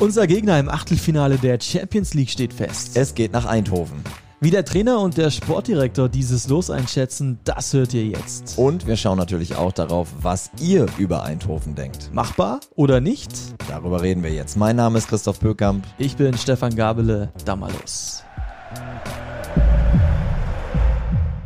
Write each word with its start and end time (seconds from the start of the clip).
Unser 0.00 0.26
Gegner 0.26 0.58
im 0.58 0.68
Achtelfinale 0.68 1.38
der 1.38 1.60
Champions 1.60 2.14
League 2.14 2.30
steht 2.30 2.52
fest. 2.52 2.96
Es 2.96 3.14
geht 3.14 3.32
nach 3.32 3.46
Eindhoven. 3.46 4.02
Wie 4.40 4.50
der 4.50 4.64
Trainer 4.64 5.00
und 5.00 5.16
der 5.16 5.30
Sportdirektor 5.30 6.08
dieses 6.10 6.48
Los 6.48 6.68
einschätzen, 6.68 7.38
das 7.44 7.72
hört 7.72 7.94
ihr 7.94 8.04
jetzt. 8.04 8.58
Und 8.58 8.86
wir 8.86 8.96
schauen 8.96 9.16
natürlich 9.16 9.56
auch 9.56 9.72
darauf, 9.72 10.08
was 10.20 10.50
ihr 10.60 10.86
über 10.98 11.22
Eindhoven 11.22 11.74
denkt. 11.74 12.10
Machbar 12.12 12.60
oder 12.74 13.00
nicht? 13.00 13.30
Darüber 13.68 14.02
reden 14.02 14.22
wir 14.22 14.32
jetzt. 14.32 14.58
Mein 14.58 14.76
Name 14.76 14.98
ist 14.98 15.08
Christoph 15.08 15.40
Böckamp. 15.40 15.86
Ich 15.96 16.16
bin 16.16 16.36
Stefan 16.36 16.76
Gabele. 16.76 17.32
Da 17.46 17.56
mal 17.56 17.72
los. 17.80 18.22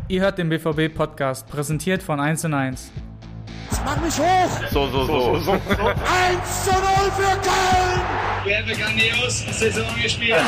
Ihr 0.08 0.22
hört 0.22 0.38
den 0.38 0.48
BVB-Podcast, 0.48 1.46
präsentiert 1.46 2.02
von 2.02 2.18
1 2.18 2.46
1. 3.70 3.80
Mach 3.84 4.00
mich 4.02 4.18
hoch! 4.18 4.50
So, 4.72 4.88
so, 4.90 5.04
so. 5.06 5.52
1 5.52 5.64
zu 6.64 6.70
0 6.70 6.80
für 7.16 7.36
Köln! 7.40 8.00
Wir 8.44 8.58
haben 8.58 8.66
grandios 8.66 9.44
Saison 9.58 9.84
gespielt. 10.02 10.36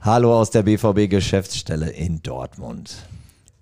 Hallo 0.00 0.38
aus 0.40 0.50
der 0.50 0.62
BVB-Geschäftsstelle 0.64 1.90
in 1.90 2.22
Dortmund. 2.22 3.06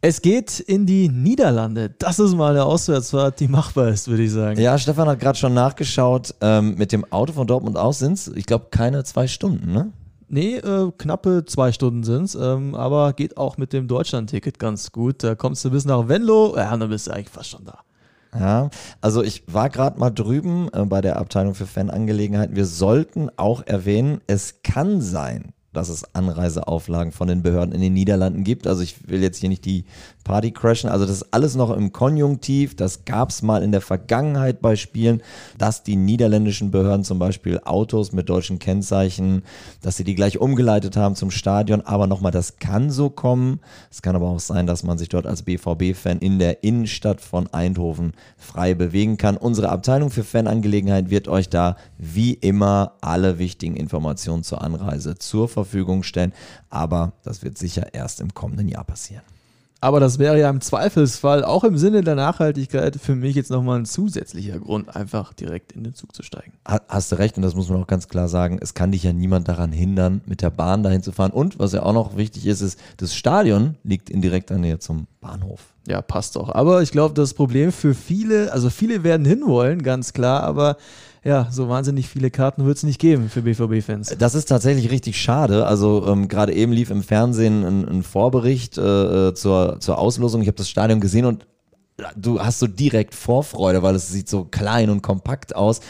Es 0.00 0.22
geht 0.22 0.58
in 0.58 0.86
die 0.86 1.10
Niederlande. 1.10 1.90
Das 1.90 2.18
ist 2.18 2.34
mal 2.34 2.52
eine 2.52 2.64
Auswärtsfahrt, 2.64 3.38
die 3.38 3.48
machbar 3.48 3.88
ist, 3.88 4.08
würde 4.08 4.22
ich 4.22 4.30
sagen. 4.32 4.58
Ja, 4.58 4.78
Stefan 4.78 5.06
hat 5.08 5.20
gerade 5.20 5.38
schon 5.38 5.52
nachgeschaut. 5.52 6.34
Ähm, 6.40 6.76
mit 6.76 6.92
dem 6.92 7.04
Auto 7.12 7.34
von 7.34 7.46
Dortmund 7.46 7.76
aus 7.76 7.98
sind 7.98 8.14
es, 8.14 8.28
ich 8.28 8.46
glaube, 8.46 8.68
keine 8.70 9.04
zwei 9.04 9.28
Stunden, 9.28 9.70
ne? 9.72 9.92
Nee, 10.32 10.58
äh, 10.58 10.92
knappe 10.96 11.44
zwei 11.44 11.72
Stunden 11.72 12.04
sind's, 12.04 12.36
ähm, 12.36 12.76
aber 12.76 13.14
geht 13.14 13.36
auch 13.36 13.58
mit 13.58 13.72
dem 13.72 13.88
Deutschland-Ticket 13.88 14.60
ganz 14.60 14.92
gut. 14.92 15.24
Da 15.24 15.34
kommst 15.34 15.64
du 15.64 15.70
bis 15.70 15.84
nach 15.84 16.06
Venlo, 16.06 16.54
ja, 16.56 16.76
dann 16.76 16.88
bist 16.88 17.08
du 17.08 17.10
eigentlich 17.10 17.30
fast 17.30 17.50
schon 17.50 17.64
da. 17.64 17.80
Ja, 18.38 18.70
also 19.00 19.24
ich 19.24 19.42
war 19.48 19.70
gerade 19.70 19.98
mal 19.98 20.10
drüben 20.10 20.68
äh, 20.72 20.84
bei 20.84 21.00
der 21.00 21.16
Abteilung 21.16 21.56
für 21.56 21.66
Fanangelegenheiten. 21.66 22.54
Wir 22.54 22.66
sollten 22.66 23.28
auch 23.36 23.66
erwähnen, 23.66 24.20
es 24.28 24.62
kann 24.62 25.00
sein, 25.00 25.52
dass 25.72 25.88
es 25.88 26.14
Anreiseauflagen 26.14 27.10
von 27.10 27.26
den 27.26 27.42
Behörden 27.42 27.74
in 27.74 27.80
den 27.80 27.94
Niederlanden 27.94 28.44
gibt. 28.44 28.68
Also 28.68 28.82
ich 28.82 29.08
will 29.08 29.22
jetzt 29.22 29.38
hier 29.38 29.48
nicht 29.48 29.64
die 29.64 29.84
Party 30.24 30.50
crashen. 30.50 30.90
Also 30.90 31.06
das 31.06 31.16
ist 31.16 31.34
alles 31.34 31.54
noch 31.54 31.70
im 31.70 31.92
Konjunktiv. 31.92 32.76
Das 32.76 33.04
gab 33.04 33.30
es 33.30 33.42
mal 33.42 33.62
in 33.62 33.72
der 33.72 33.80
Vergangenheit 33.80 34.60
bei 34.60 34.76
Spielen, 34.76 35.22
dass 35.58 35.82
die 35.82 35.96
niederländischen 35.96 36.70
Behörden 36.70 37.04
zum 37.04 37.18
Beispiel 37.18 37.60
Autos 37.64 38.12
mit 38.12 38.28
deutschen 38.28 38.58
Kennzeichen, 38.58 39.42
dass 39.82 39.96
sie 39.96 40.04
die 40.04 40.14
gleich 40.14 40.38
umgeleitet 40.38 40.96
haben 40.96 41.16
zum 41.16 41.30
Stadion. 41.30 41.80
Aber 41.80 42.06
nochmal, 42.06 42.32
das 42.32 42.58
kann 42.58 42.90
so 42.90 43.10
kommen. 43.10 43.60
Es 43.90 44.02
kann 44.02 44.16
aber 44.16 44.28
auch 44.28 44.40
sein, 44.40 44.66
dass 44.66 44.82
man 44.82 44.98
sich 44.98 45.08
dort 45.08 45.26
als 45.26 45.42
BVB-Fan 45.42 46.18
in 46.18 46.38
der 46.38 46.62
Innenstadt 46.62 47.20
von 47.20 47.46
Eindhoven 47.52 48.12
frei 48.36 48.74
bewegen 48.74 49.16
kann. 49.16 49.36
Unsere 49.36 49.70
Abteilung 49.70 50.10
für 50.10 50.24
Fanangelegenheit 50.24 51.10
wird 51.10 51.28
euch 51.28 51.48
da 51.48 51.76
wie 51.98 52.34
immer 52.34 52.92
alle 53.00 53.38
wichtigen 53.38 53.76
Informationen 53.76 54.42
zur 54.42 54.62
Anreise 54.62 55.16
zur 55.16 55.48
Verfügung 55.48 56.02
stellen. 56.02 56.32
Aber 56.68 57.12
das 57.22 57.42
wird 57.42 57.58
sicher 57.58 57.94
erst 57.94 58.20
im 58.20 58.34
kommenden 58.34 58.68
Jahr 58.68 58.84
passieren. 58.84 59.22
Aber 59.82 59.98
das 59.98 60.18
wäre 60.18 60.38
ja 60.38 60.50
im 60.50 60.60
Zweifelsfall 60.60 61.42
auch 61.42 61.64
im 61.64 61.78
Sinne 61.78 62.02
der 62.02 62.14
Nachhaltigkeit 62.14 62.96
für 62.96 63.14
mich 63.14 63.34
jetzt 63.34 63.50
nochmal 63.50 63.78
ein 63.78 63.86
zusätzlicher 63.86 64.58
Grund, 64.58 64.94
einfach 64.94 65.32
direkt 65.32 65.72
in 65.72 65.84
den 65.84 65.94
Zug 65.94 66.14
zu 66.14 66.22
steigen. 66.22 66.52
Ha- 66.68 66.82
Hast 66.88 67.12
du 67.12 67.16
recht 67.16 67.36
und 67.36 67.42
das 67.42 67.54
muss 67.54 67.70
man 67.70 67.82
auch 67.82 67.86
ganz 67.86 68.08
klar 68.08 68.28
sagen. 68.28 68.58
Es 68.60 68.74
kann 68.74 68.92
dich 68.92 69.04
ja 69.04 69.12
niemand 69.14 69.48
daran 69.48 69.72
hindern, 69.72 70.20
mit 70.26 70.42
der 70.42 70.50
Bahn 70.50 70.82
dahin 70.82 71.02
zu 71.02 71.12
fahren. 71.12 71.30
Und 71.30 71.58
was 71.58 71.72
ja 71.72 71.82
auch 71.82 71.94
noch 71.94 72.16
wichtig 72.16 72.46
ist, 72.46 72.60
ist, 72.60 72.78
das 72.98 73.14
Stadion 73.14 73.76
liegt 73.82 74.10
in 74.10 74.20
direkter 74.20 74.58
Nähe 74.58 74.78
zum 74.78 75.06
Bahnhof. 75.22 75.60
Ja, 75.88 76.02
passt 76.02 76.36
doch. 76.36 76.50
Aber 76.54 76.82
ich 76.82 76.90
glaube, 76.92 77.14
das 77.14 77.32
Problem 77.32 77.72
für 77.72 77.94
viele, 77.94 78.52
also 78.52 78.68
viele 78.68 79.02
werden 79.02 79.24
hinwollen, 79.24 79.82
ganz 79.82 80.12
klar, 80.12 80.42
aber 80.42 80.76
ja, 81.22 81.48
so 81.50 81.68
wahnsinnig 81.68 82.08
viele 82.08 82.30
Karten 82.30 82.64
wird 82.64 82.78
es 82.78 82.82
nicht 82.82 82.98
geben 82.98 83.28
für 83.28 83.42
BVB-Fans. 83.42 84.16
Das 84.18 84.34
ist 84.34 84.46
tatsächlich 84.46 84.90
richtig 84.90 85.20
schade. 85.20 85.66
Also 85.66 86.06
ähm, 86.06 86.28
gerade 86.28 86.52
eben 86.54 86.72
lief 86.72 86.90
im 86.90 87.02
Fernsehen 87.02 87.64
ein, 87.64 87.88
ein 87.88 88.02
Vorbericht 88.02 88.78
äh, 88.78 89.28
äh, 89.28 89.34
zur, 89.34 89.80
zur 89.80 89.98
Auslosung. 89.98 90.40
Ich 90.40 90.48
habe 90.48 90.56
das 90.56 90.70
Stadion 90.70 91.00
gesehen 91.00 91.26
und 91.26 91.46
du 92.16 92.40
hast 92.40 92.58
so 92.58 92.66
direkt 92.66 93.14
Vorfreude, 93.14 93.82
weil 93.82 93.94
es 93.94 94.08
sieht 94.08 94.28
so 94.28 94.44
klein 94.44 94.90
und 94.90 95.02
kompakt 95.02 95.54
aus. 95.54 95.80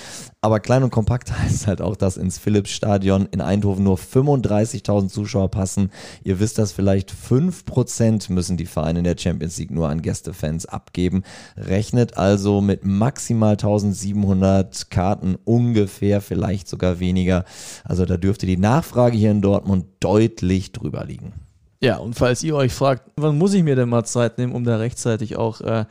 Aber 0.43 0.60
klein 0.60 0.82
und 0.82 0.91
kompakt 0.91 1.32
heißt 1.38 1.66
halt 1.66 1.82
auch, 1.82 1.97
dass 1.97 2.16
ins 2.16 2.38
Philips-Stadion 2.38 3.26
in 3.31 3.41
Eindhoven 3.41 3.84
nur 3.84 3.98
35.000 3.98 5.09
Zuschauer 5.09 5.50
passen. 5.50 5.91
Ihr 6.25 6.41
wisst 6.41 6.59
das 6.59 6.72
vielleicht, 6.72 7.12
5% 7.12 8.32
müssen 8.32 8.56
die 8.56 8.66
Vereine 8.66 9.00
in 9.00 9.04
der 9.04 9.19
Champions 9.19 9.59
League 9.59 9.70
nur 9.70 9.88
an 9.88 10.03
Gästefans 10.03 10.66
abgeben. 10.66 11.22
Rechnet 11.56 12.16
also 12.16 12.60
mit 12.60 12.84
maximal 12.84 13.53
1700 13.53 14.91
Karten 14.91 15.37
ungefähr, 15.44 16.20
vielleicht 16.20 16.69
sogar 16.69 17.00
weniger. 17.00 17.44
Also 17.84 18.06
da 18.06 18.16
dürfte 18.16 18.47
die 18.47 18.56
Nachfrage 18.56 19.16
hier 19.16 19.31
in 19.31 19.43
Dortmund 19.43 19.87
deutlich 20.00 20.72
drüber 20.72 21.04
liegen. 21.04 21.34
Ja, 21.83 21.97
und 21.97 22.15
falls 22.15 22.43
ihr 22.43 22.55
euch 22.55 22.73
fragt, 22.73 23.11
wann 23.17 23.39
muss 23.39 23.55
ich 23.55 23.63
mir 23.63 23.75
denn 23.75 23.89
mal 23.89 24.05
Zeit 24.05 24.37
nehmen, 24.37 24.53
um 24.53 24.65
da 24.65 24.77
rechtzeitig 24.77 25.37
auch 25.37 25.63
äh, 25.63 25.87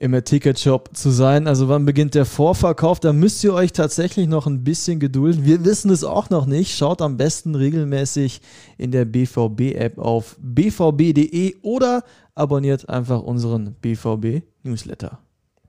im 0.00 0.24
Ticketshop 0.24 0.96
zu 0.96 1.10
sein. 1.10 1.46
Also 1.46 1.68
wann 1.68 1.84
beginnt 1.84 2.14
der 2.14 2.24
Vorverkauf? 2.24 3.00
Da 3.00 3.12
müsst 3.12 3.44
ihr 3.44 3.52
euch 3.52 3.72
tatsächlich 3.72 4.28
noch 4.28 4.46
ein 4.46 4.64
bisschen 4.64 4.98
gedulden. 4.98 5.44
Wir 5.44 5.64
wissen 5.64 5.90
es 5.90 6.04
auch 6.04 6.30
noch 6.30 6.46
nicht. 6.46 6.74
Schaut 6.74 7.02
am 7.02 7.18
besten 7.18 7.54
regelmäßig 7.54 8.40
in 8.78 8.92
der 8.92 9.04
BVB-App 9.04 9.98
auf 9.98 10.36
bvb.de 10.40 11.56
oder 11.62 12.02
abonniert 12.34 12.88
einfach 12.88 13.20
unseren 13.20 13.74
BVB-Newsletter. 13.82 15.18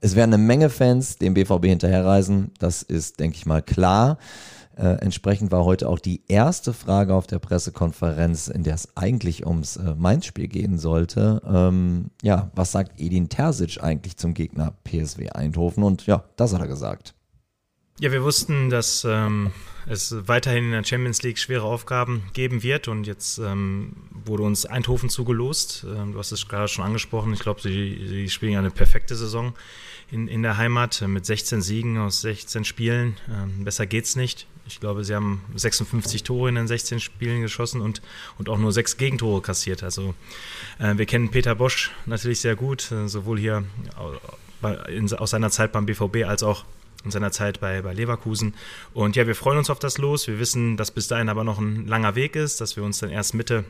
Es 0.00 0.16
werden 0.16 0.32
eine 0.32 0.42
Menge 0.42 0.70
Fans 0.70 1.18
dem 1.18 1.34
BVB 1.34 1.66
hinterherreisen. 1.66 2.52
Das 2.58 2.82
ist, 2.82 3.20
denke 3.20 3.36
ich 3.36 3.44
mal, 3.44 3.60
klar. 3.60 4.18
Äh, 4.82 4.96
entsprechend 5.00 5.52
war 5.52 5.64
heute 5.64 5.88
auch 5.88 6.00
die 6.00 6.22
erste 6.26 6.72
Frage 6.72 7.14
auf 7.14 7.28
der 7.28 7.38
Pressekonferenz, 7.38 8.48
in 8.48 8.64
der 8.64 8.74
es 8.74 8.96
eigentlich 8.96 9.46
ums 9.46 9.76
äh, 9.76 9.94
Mainz-Spiel 9.94 10.48
gehen 10.48 10.76
sollte. 10.76 11.40
Ähm, 11.46 12.10
ja, 12.20 12.50
was 12.56 12.72
sagt 12.72 13.00
Edin 13.00 13.28
Terzic 13.28 13.80
eigentlich 13.80 14.16
zum 14.16 14.34
Gegner 14.34 14.74
PSW 14.82 15.30
Eindhoven? 15.30 15.84
Und 15.84 16.06
ja, 16.06 16.24
das 16.34 16.52
hat 16.52 16.60
er 16.60 16.66
gesagt. 16.66 17.14
Ja, 18.00 18.10
wir 18.10 18.24
wussten, 18.24 18.70
dass 18.70 19.06
ähm, 19.08 19.52
es 19.86 20.16
weiterhin 20.26 20.64
in 20.64 20.72
der 20.72 20.82
Champions 20.82 21.22
League 21.22 21.38
schwere 21.38 21.62
Aufgaben 21.62 22.24
geben 22.32 22.64
wird 22.64 22.88
und 22.88 23.06
jetzt 23.06 23.38
ähm, 23.38 23.94
wurde 24.24 24.42
uns 24.42 24.66
Eindhoven 24.66 25.08
zugelost. 25.08 25.84
Ähm, 25.86 26.12
du 26.12 26.18
hast 26.18 26.32
es 26.32 26.48
gerade 26.48 26.68
schon 26.68 26.84
angesprochen. 26.84 27.32
Ich 27.32 27.40
glaube, 27.40 27.60
sie, 27.60 28.06
sie 28.06 28.28
spielen 28.30 28.52
ja 28.52 28.58
eine 28.58 28.70
perfekte 28.70 29.14
Saison 29.14 29.54
in, 30.10 30.28
in 30.28 30.42
der 30.42 30.56
Heimat 30.58 31.02
mit 31.06 31.24
16 31.24 31.62
Siegen 31.62 31.98
aus 31.98 32.20
16 32.20 32.64
Spielen. 32.64 33.16
Ähm, 33.28 33.64
besser 33.64 33.86
geht's 33.86 34.16
nicht. 34.16 34.46
Ich 34.66 34.78
glaube, 34.78 35.04
sie 35.04 35.14
haben 35.14 35.42
56 35.56 36.22
Tore 36.22 36.48
in 36.48 36.54
den 36.54 36.68
16 36.68 37.00
Spielen 37.00 37.42
geschossen 37.42 37.80
und, 37.80 38.00
und 38.38 38.48
auch 38.48 38.58
nur 38.58 38.72
sechs 38.72 38.96
Gegentore 38.96 39.42
kassiert. 39.42 39.82
Also 39.82 40.14
äh, 40.78 40.96
wir 40.96 41.06
kennen 41.06 41.30
Peter 41.30 41.54
Bosch 41.54 41.90
natürlich 42.06 42.40
sehr 42.40 42.56
gut, 42.56 42.92
äh, 42.92 43.08
sowohl 43.08 43.38
hier 43.38 43.64
aus 45.18 45.30
seiner 45.30 45.50
Zeit 45.50 45.72
beim 45.72 45.86
BVB 45.86 46.24
als 46.24 46.44
auch 46.44 46.64
in 47.04 47.10
seiner 47.10 47.32
Zeit 47.32 47.60
bei, 47.60 47.82
bei 47.82 47.92
Leverkusen. 47.92 48.54
Und 48.94 49.16
ja, 49.16 49.26
wir 49.26 49.34
freuen 49.34 49.58
uns 49.58 49.70
auf 49.70 49.78
das 49.78 49.98
Los. 49.98 50.28
Wir 50.28 50.38
wissen, 50.38 50.76
dass 50.76 50.90
bis 50.90 51.08
dahin 51.08 51.28
aber 51.28 51.42
noch 51.42 51.58
ein 51.58 51.86
langer 51.86 52.14
Weg 52.14 52.36
ist, 52.36 52.60
dass 52.60 52.76
wir 52.76 52.84
uns 52.84 52.98
dann 52.98 53.10
erst 53.10 53.34
Mitte 53.34 53.64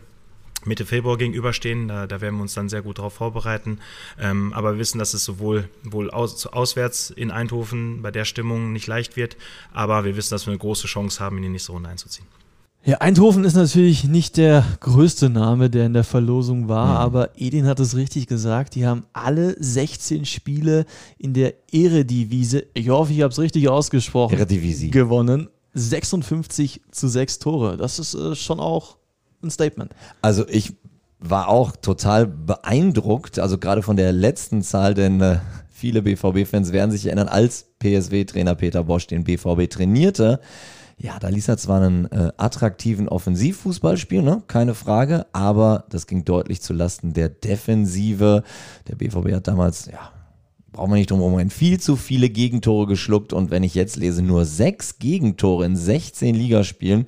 Mitte 0.65 0.87
Februar 0.87 1.17
gegenüberstehen. 1.19 1.89
Da, 1.89 2.07
da 2.07 2.21
werden 2.21 2.37
wir 2.37 2.43
uns 2.43 2.55
dann 2.55 2.69
sehr 2.69 2.83
gut 2.83 2.99
darauf 2.99 3.15
vorbereiten. 3.15 3.79
Ähm, 4.21 4.53
aber 4.53 4.73
wir 4.75 4.79
wissen, 4.79 4.99
dass 4.99 5.15
es 5.15 5.25
sowohl 5.25 5.69
wohl 5.85 6.11
aus, 6.11 6.47
auswärts 6.47 7.11
in 7.11 7.31
Eindhoven 7.31 8.03
bei 8.03 8.11
der 8.11 8.25
Stimmung 8.25 8.73
nicht 8.73 8.87
leicht 8.87 9.17
wird. 9.17 9.37
Aber 9.73 10.05
wir 10.05 10.17
wissen, 10.17 10.35
dass 10.35 10.47
wir 10.47 10.53
eine 10.53 10.59
große 10.59 10.87
Chance 10.87 11.21
haben, 11.21 11.37
in 11.39 11.43
die 11.45 11.49
nächste 11.49 11.73
Runde 11.73 11.89
einzuziehen. 11.89 12.27
Ja, 12.85 12.97
Eindhoven 12.99 13.45
ist 13.45 13.55
natürlich 13.55 14.03
nicht 14.03 14.37
der 14.37 14.65
größte 14.81 15.31
Name, 15.31 15.71
der 15.71 15.87
in 15.87 15.93
der 15.93 16.03
Verlosung 16.03 16.67
war, 16.69 16.87
Mhm. 16.87 16.97
aber 16.97 17.31
Edin 17.41 17.67
hat 17.67 17.79
es 17.79 17.95
richtig 17.95 18.27
gesagt. 18.27 18.75
Die 18.75 18.85
haben 18.85 19.05
alle 19.13 19.55
16 19.63 20.25
Spiele 20.25 20.85
in 21.17 21.33
der 21.33 21.55
Eredivisie, 21.73 22.65
ich 22.75 22.89
hoffe, 22.89 23.13
ich 23.13 23.23
habe 23.23 23.31
es 23.31 23.39
richtig 23.39 23.69
ausgesprochen, 23.69 24.35
Eredivisie. 24.37 24.91
gewonnen. 24.91 25.49
56 25.75 26.81
zu 26.91 27.09
6 27.09 27.39
Tore. 27.39 27.77
Das 27.77 27.99
ist 27.99 28.15
äh, 28.15 28.35
schon 28.35 28.61
auch 28.61 28.97
ein 29.43 29.51
Statement. 29.51 29.93
Also 30.21 30.47
ich 30.49 30.75
war 31.19 31.49
auch 31.49 31.77
total 31.77 32.27
beeindruckt, 32.27 33.39
also 33.39 33.59
gerade 33.59 33.83
von 33.83 33.97
der 33.97 34.13
letzten 34.13 34.63
Zahl, 34.63 34.95
denn 34.95 35.21
äh, 35.21 35.39
viele 35.71 36.03
BVB-Fans 36.03 36.73
werden 36.73 36.91
sich 36.91 37.07
erinnern, 37.07 37.29
als 37.29 37.67
PSW-Trainer 37.79 38.55
Peter 38.55 38.85
Bosch 38.85 39.07
den 39.07 39.25
BVB 39.25 39.71
trainierte. 39.71 40.41
Ja, 40.99 41.19
da 41.19 41.29
ließ 41.29 41.49
er 41.49 41.57
zwar 41.57 41.81
einen 41.81 42.07
äh, 42.13 42.33
attraktiven 42.37 43.09
Offensivfußball 43.09 43.97
spielen, 43.97 44.25
ne? 44.25 44.43
keine 44.47 44.75
Frage, 44.75 45.27
aber 45.33 45.85
das 45.91 46.07
ging 46.07 46.25
deutlich 46.25 46.61
zu 46.61 46.73
Lasten 46.73 47.13
der 47.13 47.29
Defensive. 47.29 48.43
Der 48.89 48.97
BVB 48.97 49.33
hat 49.33 49.49
damals, 49.49 49.87
ja, 49.87 50.13
braucht 50.73 50.89
man 50.89 50.99
nicht 50.99 51.11
drum 51.11 51.21
herum 51.21 51.51
viel 51.51 51.81
zu 51.81 51.97
viele 51.97 52.31
Gegentore 52.31 52.87
geschluckt 52.87 53.33
und 53.33 53.51
wenn 53.51 53.63
ich 53.63 53.75
jetzt 53.75 53.97
lese, 53.97 54.23
nur 54.23 54.45
sechs 54.45 54.99
Gegentore 54.99 55.67
in 55.67 55.77
16 55.77 56.35
Ligaspielen, 56.35 57.07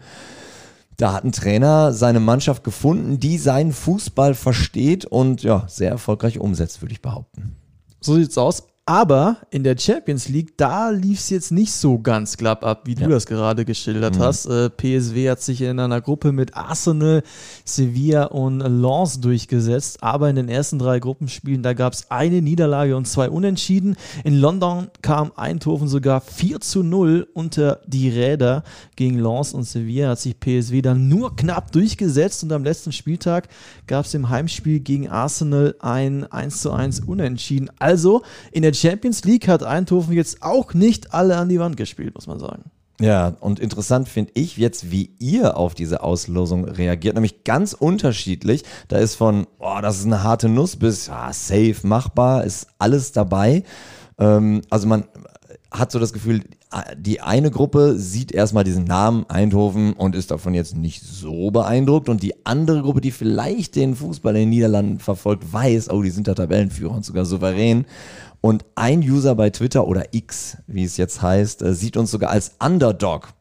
da 0.97 1.13
hat 1.13 1.25
ein 1.25 1.33
Trainer 1.33 1.93
seine 1.93 2.21
Mannschaft 2.21 2.65
gefunden, 2.65 3.19
die 3.19 3.39
seinen 3.39 3.73
Fußball 3.73 4.35
versteht 4.35 5.05
und 5.05 5.43
ja, 5.43 5.65
sehr 5.69 5.91
erfolgreich 5.91 6.39
umsetzt, 6.39 6.83
würde 6.83 6.93
ich 6.93 7.03
behaupten. 7.03 7.57
So 8.01 8.15
sieht's 8.15 8.39
aus. 8.39 8.67
Aber 8.87 9.39
in 9.51 9.65
der 9.65 9.79
Champions 9.79 10.29
League, 10.29 10.59
da 10.59 10.91
lief 10.91 11.19
es 11.19 11.31
jetzt 11.31 11.51
nicht 11.53 11.73
so 11.73 11.99
ganz 11.99 12.37
glatt 12.37 12.63
ab, 12.63 12.83
wie 12.85 12.95
du 12.95 13.09
das 13.09 13.25
gerade 13.25 13.65
geschildert 13.65 14.17
Mhm. 14.17 14.21
hast. 14.21 14.45
Äh, 14.45 14.69
PSW 14.69 15.31
hat 15.31 15.41
sich 15.41 15.63
in 15.63 15.79
einer 15.81 16.03
Gruppe 16.03 16.33
mit 16.33 16.55
Arsenal, 16.55 17.23
Sevilla 17.65 18.25
und 18.25 18.61
Lens 18.61 19.21
durchgesetzt. 19.21 20.03
Aber 20.03 20.29
in 20.29 20.37
den 20.37 20.51
ersten 20.51 20.79
drei 20.79 20.99
Gruppenspielen, 20.99 21.63
da 21.63 21.73
gab 21.73 21.95
es 21.95 22.11
eine 22.11 22.43
Niederlage 22.43 22.95
und 22.95 23.09
zwei 23.09 23.31
Unentschieden. 23.31 23.97
In 24.23 24.39
London 24.39 24.89
kam 25.01 25.33
Eindhoven 25.35 25.89
sogar 25.89 26.21
4 26.21 26.61
zu 26.61 26.83
0 26.83 27.27
unter 27.33 27.81
die 27.87 28.11
Räder 28.11 28.65
gegen 28.97 29.19
Lens 29.19 29.55
und 29.55 29.63
Sevilla. 29.65 30.11
Hat 30.11 30.21
sich 30.21 30.39
PSW 30.39 30.83
dann 30.83 31.09
nur 31.09 31.37
knapp 31.37 31.73
durchgesetzt 31.73 32.43
und 32.43 32.53
am 32.53 32.65
letzten 32.65 32.93
Spieltag 32.93 33.49
gab 33.87 34.05
es 34.05 34.13
im 34.13 34.29
Heimspiel 34.29 34.81
gegen 34.81 35.09
Arsenal 35.09 35.75
ein 35.81 36.31
1 36.31 36.61
zu 36.61 36.71
1 36.71 37.01
Unentschieden. 37.01 37.71
Also 37.79 38.23
in 38.53 38.61
der 38.61 38.74
Champions 38.75 39.25
League 39.25 39.49
hat 39.49 39.63
Eindhoven 39.63 40.15
jetzt 40.15 40.43
auch 40.43 40.75
nicht 40.75 41.15
alle 41.15 41.37
an 41.37 41.49
die 41.49 41.59
Wand 41.59 41.77
gespielt, 41.77 42.15
muss 42.15 42.27
man 42.27 42.39
sagen. 42.39 42.71
Ja, 43.01 43.35
und 43.41 43.59
interessant 43.59 44.09
finde 44.09 44.31
ich 44.35 44.57
jetzt, 44.57 44.93
wie 44.93 45.11
ihr 45.19 45.57
auf 45.57 45.75
diese 45.75 46.03
Auslosung 46.03 46.65
reagiert, 46.65 47.15
nämlich 47.15 47.43
ganz 47.43 47.73
unterschiedlich. 47.73 48.63
Da 48.87 48.99
ist 48.99 49.17
von, 49.17 49.47
oh, 49.59 49.79
das 49.83 49.99
ist 49.99 50.07
eine 50.07 50.23
harte 50.23 50.49
Nuss 50.49 50.77
bis, 50.77 51.09
ja, 51.09 51.33
safe, 51.33 51.77
machbar, 51.83 52.45
ist 52.45 52.69
alles 52.79 53.11
dabei. 53.11 53.65
Ähm, 54.19 54.63
also 54.71 54.87
man 54.87 55.05
hat 55.73 55.91
so 55.91 55.99
das 55.99 56.13
Gefühl, 56.13 56.43
die 56.97 57.21
eine 57.21 57.51
Gruppe 57.51 57.99
sieht 57.99 58.33
erstmal 58.33 58.65
diesen 58.65 58.85
Namen 58.85 59.27
Eindhoven 59.29 59.93
und 59.93 60.15
ist 60.15 60.31
davon 60.31 60.55
jetzt 60.55 60.77
nicht 60.77 61.03
so 61.03 61.51
beeindruckt 61.51 62.09
und 62.09 62.23
die 62.23 62.47
andere 62.47 62.83
Gruppe, 62.83 63.01
die 63.01 63.11
vielleicht 63.11 63.75
den 63.77 63.97
Fußball 63.97 64.35
in 64.37 64.43
den 64.43 64.49
Niederlanden 64.51 64.99
verfolgt, 64.99 65.53
weiß, 65.53 65.91
oh, 65.91 66.03
die 66.03 66.11
sind 66.11 66.29
da 66.29 66.35
Tabellenführer 66.35 66.95
und 66.95 67.05
sogar 67.05 67.25
souverän. 67.25 67.87
Und 68.45 68.67
ein 68.75 69.01
User 69.01 69.35
bei 69.37 69.49
Twitter 69.49 69.87
oder 69.87 70.13
X, 70.13 70.59
wie 70.67 70.85
es 70.85 70.99
jetzt 70.99 71.23
heißt, 71.23 71.63
äh, 71.63 71.73
sieht 71.73 71.97
uns 71.97 72.11
sogar 72.11 72.29
als 72.29 72.57
Underdog. 72.63 73.33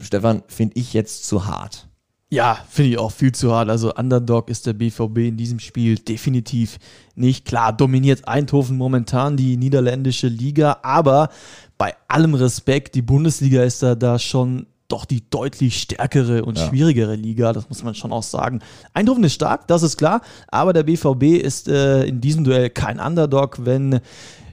Stefan, 0.00 0.42
finde 0.48 0.78
ich 0.78 0.92
jetzt 0.92 1.24
zu 1.24 1.46
hart. 1.46 1.88
Ja, 2.28 2.58
finde 2.68 2.90
ich 2.90 2.98
auch 2.98 3.10
viel 3.10 3.32
zu 3.32 3.54
hart. 3.54 3.70
Also 3.70 3.94
Underdog 3.94 4.50
ist 4.50 4.66
der 4.66 4.74
BVB 4.74 5.28
in 5.28 5.38
diesem 5.38 5.60
Spiel 5.60 5.94
definitiv 5.94 6.78
nicht. 7.14 7.46
Klar, 7.46 7.72
dominiert 7.72 8.28
Eindhoven 8.28 8.76
momentan 8.76 9.38
die 9.38 9.56
niederländische 9.56 10.28
Liga, 10.28 10.80
aber 10.82 11.30
bei 11.78 11.94
allem 12.06 12.34
Respekt, 12.34 12.96
die 12.96 13.00
Bundesliga 13.00 13.62
ist 13.62 13.82
da, 13.82 13.94
da 13.94 14.18
schon 14.18 14.66
doch 14.88 15.04
die 15.04 15.28
deutlich 15.28 15.80
stärkere 15.80 16.44
und 16.44 16.58
Ja. 16.58 16.66
schwierigere 16.68 17.14
Liga, 17.14 17.52
das 17.52 17.68
muss 17.68 17.84
man 17.84 17.94
schon 17.94 18.12
auch 18.12 18.22
sagen. 18.22 18.60
Eindhoven 18.94 19.22
ist 19.24 19.34
stark, 19.34 19.68
das 19.68 19.82
ist 19.82 19.96
klar, 19.96 20.22
aber 20.48 20.72
der 20.72 20.82
BVB 20.82 21.38
ist 21.42 21.68
äh, 21.68 22.04
in 22.04 22.20
diesem 22.20 22.44
Duell 22.44 22.70
kein 22.70 22.98
Underdog. 22.98 23.64
Wenn 23.64 24.00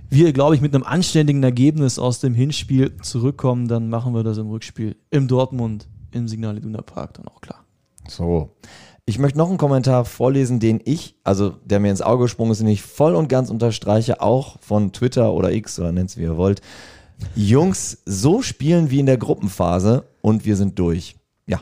wir, 0.10 0.34
glaube 0.34 0.56
ich, 0.56 0.62
mit 0.62 0.76
einem 0.76 0.84
anständigen 0.84 1.42
Ergebnis 1.42 1.98
aus 1.98 2.20
dem 2.20 2.34
Hinspiel 2.34 2.96
zurückkommen, 3.02 3.68
dann 3.68 3.90
machen 3.90 4.14
wir 4.14 4.24
das 4.24 4.38
im 4.38 4.50
Rückspiel 4.50 4.96
im 5.10 5.28
Dortmund 5.28 5.88
im 6.12 6.28
Signal 6.28 6.58
Iduna 6.58 6.82
Park 6.82 7.16
dann 7.16 7.28
auch 7.28 7.42
klar. 7.42 7.64
So. 8.08 8.56
Ich 9.08 9.20
möchte 9.20 9.38
noch 9.38 9.50
einen 9.50 9.58
Kommentar 9.60 10.04
vorlesen, 10.04 10.60
den 10.60 10.82
ich, 10.84 11.16
also 11.24 11.52
der 11.64 11.80
mir 11.80 11.92
ins 11.92 12.02
Auge 12.02 12.24
gesprungen 12.24 12.52
ist, 12.52 12.60
den 12.62 12.68
ich 12.68 12.82
voll 12.82 13.14
und 13.14 13.30
ganz 13.30 13.52
unterstreiche, 13.52 14.20
auch 14.22 14.58
von 14.62 14.94
Twitter 14.94 15.32
oder 15.32 15.52
X 15.52 15.80
oder 15.80 15.92
nennt 15.92 16.10
es 16.10 16.18
wie 16.18 16.24
ihr 16.24 16.38
wollt. 16.38 16.62
Jungs, 17.36 17.98
so 18.06 18.42
spielen 18.42 18.90
wie 18.92 19.00
in 19.00 19.06
der 19.06 19.18
Gruppenphase 19.18 20.06
und 20.22 20.46
wir 20.46 20.56
sind 20.56 20.78
durch. 20.80 21.16
Ja, 21.48 21.58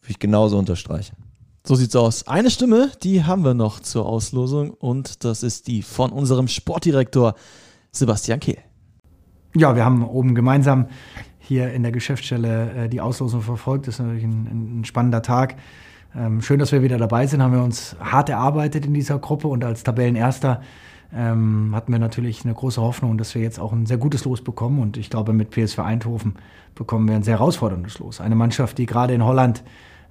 würde 0.00 0.10
ich 0.10 0.18
genauso 0.18 0.58
unterstreichen. 0.58 1.16
So 1.64 1.74
sieht's 1.74 1.96
aus. 1.96 2.28
Eine 2.28 2.50
Stimme, 2.50 2.92
die 3.02 3.24
haben 3.24 3.44
wir 3.44 3.54
noch 3.54 3.80
zur 3.80 4.06
Auslosung 4.06 4.70
und 4.70 5.24
das 5.24 5.42
ist 5.42 5.66
die 5.66 5.82
von 5.82 6.12
unserem 6.12 6.46
Sportdirektor 6.46 7.34
Sebastian 7.90 8.38
Kehl. 8.38 8.58
Ja, 9.56 9.74
wir 9.74 9.84
haben 9.84 10.06
oben 10.06 10.34
gemeinsam 10.34 10.86
hier 11.38 11.72
in 11.72 11.82
der 11.82 11.92
Geschäftsstelle 11.92 12.72
äh, 12.72 12.88
die 12.88 13.00
Auslosung 13.00 13.40
verfolgt. 13.40 13.86
Das 13.86 13.94
ist 13.94 14.00
natürlich 14.00 14.24
ein, 14.24 14.80
ein 14.80 14.84
spannender 14.84 15.22
Tag. 15.22 15.56
Ähm, 16.14 16.40
schön, 16.40 16.58
dass 16.58 16.72
wir 16.72 16.82
wieder 16.82 16.98
dabei 16.98 17.26
sind. 17.26 17.42
Haben 17.42 17.54
wir 17.54 17.62
uns 17.62 17.96
hart 18.00 18.28
erarbeitet 18.28 18.86
in 18.86 18.94
dieser 18.94 19.18
Gruppe 19.18 19.48
und 19.48 19.64
als 19.64 19.82
Tabellenerster 19.82 20.60
ähm, 21.16 21.74
hatten 21.74 21.92
wir 21.92 21.98
natürlich 21.98 22.44
eine 22.44 22.54
große 22.54 22.80
Hoffnung, 22.80 23.16
dass 23.16 23.34
wir 23.34 23.42
jetzt 23.42 23.58
auch 23.58 23.72
ein 23.72 23.86
sehr 23.86 23.96
gutes 23.96 24.24
Los 24.24 24.42
bekommen. 24.42 24.78
Und 24.78 24.96
ich 24.96 25.10
glaube, 25.10 25.32
mit 25.32 25.50
PSV 25.50 25.78
Eindhoven 25.78 26.34
bekommen 26.74 27.08
wir 27.08 27.16
ein 27.16 27.22
sehr 27.22 27.38
herausforderndes 27.38 27.98
Los. 27.98 28.20
Eine 28.20 28.34
Mannschaft, 28.34 28.78
die 28.78 28.86
gerade 28.86 29.14
in 29.14 29.24
Holland 29.24 29.64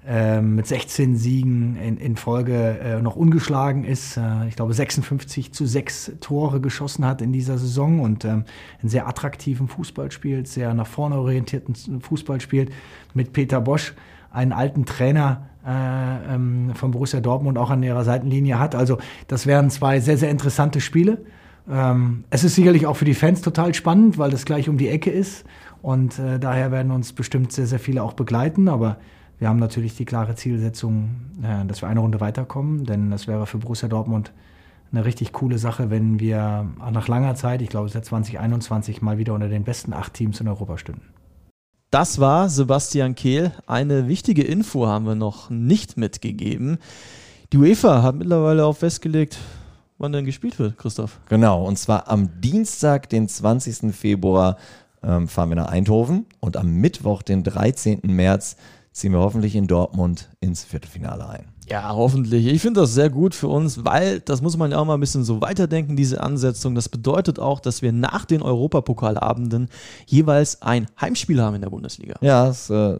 ähm, 0.08 0.54
mit 0.54 0.66
16 0.66 1.16
Siegen 1.16 1.76
in, 1.76 1.96
in 1.96 2.16
Folge 2.16 2.78
äh, 2.78 3.02
noch 3.02 3.16
ungeschlagen 3.16 3.84
ist. 3.84 4.16
Äh, 4.16 4.46
ich 4.48 4.56
glaube, 4.56 4.72
56 4.72 5.52
zu 5.52 5.66
6 5.66 6.12
Tore 6.20 6.60
geschossen 6.60 7.04
hat 7.04 7.22
in 7.22 7.32
dieser 7.32 7.58
Saison 7.58 8.00
und 8.00 8.24
ähm, 8.24 8.44
einen 8.80 8.88
sehr 8.88 9.08
attraktiven 9.08 9.68
Fußball 9.68 10.12
spielt, 10.12 10.46
sehr 10.46 10.74
nach 10.74 10.86
vorne 10.86 11.16
orientierten 11.16 12.00
Fußball 12.00 12.40
spielt. 12.40 12.72
Mit 13.14 13.32
Peter 13.32 13.60
Bosch, 13.60 13.94
einen 14.36 14.52
alten 14.52 14.84
Trainer 14.84 15.48
äh, 15.66 16.34
ähm, 16.34 16.72
von 16.74 16.90
Borussia 16.90 17.20
Dortmund, 17.20 17.58
auch 17.58 17.70
an 17.70 17.82
ihrer 17.82 18.04
Seitenlinie 18.04 18.58
hat. 18.58 18.74
Also, 18.74 18.98
das 19.28 19.46
wären 19.46 19.70
zwei 19.70 19.98
sehr, 20.00 20.18
sehr 20.18 20.30
interessante 20.30 20.80
Spiele. 20.80 21.24
Ähm, 21.68 22.24
es 22.30 22.44
ist 22.44 22.54
sicherlich 22.54 22.86
auch 22.86 22.96
für 22.96 23.06
die 23.06 23.14
Fans 23.14 23.40
total 23.40 23.74
spannend, 23.74 24.18
weil 24.18 24.30
das 24.30 24.44
gleich 24.44 24.68
um 24.68 24.78
die 24.78 24.88
Ecke 24.88 25.10
ist. 25.10 25.44
Und 25.82 26.18
äh, 26.18 26.38
daher 26.38 26.70
werden 26.70 26.92
uns 26.92 27.12
bestimmt 27.12 27.50
sehr, 27.52 27.66
sehr 27.66 27.78
viele 27.78 28.02
auch 28.02 28.12
begleiten. 28.12 28.68
Aber 28.68 28.98
wir 29.38 29.48
haben 29.48 29.58
natürlich 29.58 29.96
die 29.96 30.04
klare 30.04 30.34
Zielsetzung, 30.34 31.16
äh, 31.42 31.64
dass 31.66 31.82
wir 31.82 31.88
eine 31.88 32.00
Runde 32.00 32.20
weiterkommen. 32.20 32.84
Denn 32.84 33.10
das 33.10 33.26
wäre 33.26 33.46
für 33.46 33.58
Borussia 33.58 33.88
Dortmund 33.88 34.32
eine 34.92 35.04
richtig 35.04 35.32
coole 35.32 35.58
Sache, 35.58 35.90
wenn 35.90 36.20
wir 36.20 36.66
nach 36.92 37.08
langer 37.08 37.34
Zeit, 37.34 37.60
ich 37.60 37.70
glaube 37.70 37.88
seit 37.88 38.04
2021, 38.04 39.02
mal 39.02 39.18
wieder 39.18 39.34
unter 39.34 39.48
den 39.48 39.64
besten 39.64 39.92
acht 39.92 40.14
Teams 40.14 40.40
in 40.40 40.46
Europa 40.46 40.78
stünden. 40.78 41.02
Das 41.96 42.20
war 42.20 42.50
Sebastian 42.50 43.14
Kehl. 43.14 43.52
Eine 43.66 44.06
wichtige 44.06 44.42
Info 44.42 44.86
haben 44.86 45.06
wir 45.06 45.14
noch 45.14 45.48
nicht 45.48 45.96
mitgegeben. 45.96 46.76
Die 47.54 47.56
UEFA 47.56 48.02
hat 48.02 48.16
mittlerweile 48.16 48.66
auch 48.66 48.76
festgelegt, 48.76 49.38
wann 49.96 50.12
denn 50.12 50.26
gespielt 50.26 50.58
wird, 50.58 50.76
Christoph. 50.76 51.18
Genau, 51.30 51.64
und 51.64 51.78
zwar 51.78 52.06
am 52.08 52.38
Dienstag, 52.42 53.08
den 53.08 53.30
20. 53.30 53.94
Februar, 53.94 54.58
ähm, 55.02 55.26
fahren 55.26 55.48
wir 55.48 55.56
nach 55.56 55.70
Eindhoven 55.70 56.26
und 56.38 56.58
am 56.58 56.70
Mittwoch, 56.70 57.22
den 57.22 57.42
13. 57.42 58.02
März, 58.02 58.56
ziehen 58.92 59.12
wir 59.12 59.20
hoffentlich 59.20 59.56
in 59.56 59.66
Dortmund 59.66 60.28
ins 60.40 60.64
Viertelfinale 60.64 61.26
ein. 61.26 61.55
Ja, 61.68 61.94
hoffentlich. 61.94 62.46
Ich 62.46 62.62
finde 62.62 62.80
das 62.80 62.94
sehr 62.94 63.10
gut 63.10 63.34
für 63.34 63.48
uns, 63.48 63.84
weil 63.84 64.20
das 64.20 64.40
muss 64.40 64.56
man 64.56 64.70
ja 64.70 64.78
auch 64.78 64.84
mal 64.84 64.94
ein 64.94 65.00
bisschen 65.00 65.24
so 65.24 65.40
weiterdenken, 65.40 65.96
diese 65.96 66.20
Ansetzung. 66.20 66.76
Das 66.76 66.88
bedeutet 66.88 67.40
auch, 67.40 67.58
dass 67.58 67.82
wir 67.82 67.92
nach 67.92 68.24
den 68.24 68.40
Europapokalabenden 68.40 69.68
jeweils 70.06 70.62
ein 70.62 70.86
Heimspiel 71.00 71.42
haben 71.42 71.56
in 71.56 71.62
der 71.62 71.70
Bundesliga. 71.70 72.14
Ja, 72.20 72.46
das 72.46 72.70
äh, 72.70 72.98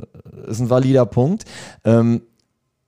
ist 0.49 0.61
ein 0.61 0.69
valider 0.69 1.07
Punkt. 1.07 1.45
Ähm, 1.85 2.23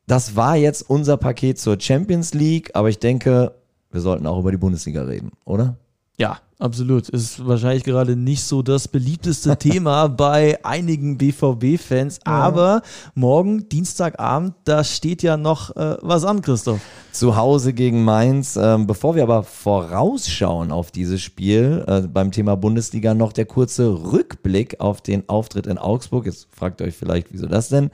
das 0.08 0.34
war 0.34 0.56
jetzt 0.56 0.88
unser 0.88 1.16
Paket 1.16 1.58
zur 1.58 1.78
Champions 1.78 2.34
League, 2.34 2.70
aber 2.74 2.88
ich 2.88 2.98
denke, 2.98 3.54
wir 3.92 4.00
sollten 4.00 4.26
auch 4.26 4.40
über 4.40 4.50
die 4.50 4.56
Bundesliga 4.56 5.02
reden, 5.02 5.30
oder? 5.44 5.76
Ja, 6.20 6.40
absolut. 6.58 7.08
Ist 7.10 7.46
wahrscheinlich 7.46 7.84
gerade 7.84 8.16
nicht 8.16 8.42
so 8.42 8.62
das 8.62 8.88
beliebteste 8.88 9.56
Thema 9.58 10.08
bei 10.08 10.58
einigen 10.64 11.16
BVB-Fans, 11.16 12.18
aber 12.24 12.82
morgen, 13.14 13.68
Dienstagabend, 13.68 14.54
da 14.64 14.82
steht 14.82 15.22
ja 15.22 15.36
noch 15.36 15.76
äh, 15.76 15.96
was 16.02 16.24
an, 16.24 16.42
Christoph. 16.42 16.80
Zu 17.12 17.36
Hause 17.36 17.72
gegen 17.72 18.02
Mainz. 18.02 18.56
Ähm, 18.56 18.88
bevor 18.88 19.14
wir 19.14 19.22
aber 19.22 19.44
vorausschauen 19.44 20.72
auf 20.72 20.90
dieses 20.90 21.22
Spiel, 21.22 21.84
äh, 21.86 22.00
beim 22.00 22.32
Thema 22.32 22.56
Bundesliga 22.56 23.14
noch 23.14 23.32
der 23.32 23.46
kurze 23.46 23.88
Rückblick 23.88 24.80
auf 24.80 25.00
den 25.00 25.28
Auftritt 25.28 25.68
in 25.68 25.78
Augsburg. 25.78 26.26
Jetzt 26.26 26.48
fragt 26.50 26.80
ihr 26.80 26.88
euch 26.88 26.96
vielleicht, 26.96 27.32
wieso 27.32 27.46
das 27.46 27.68
denn? 27.68 27.90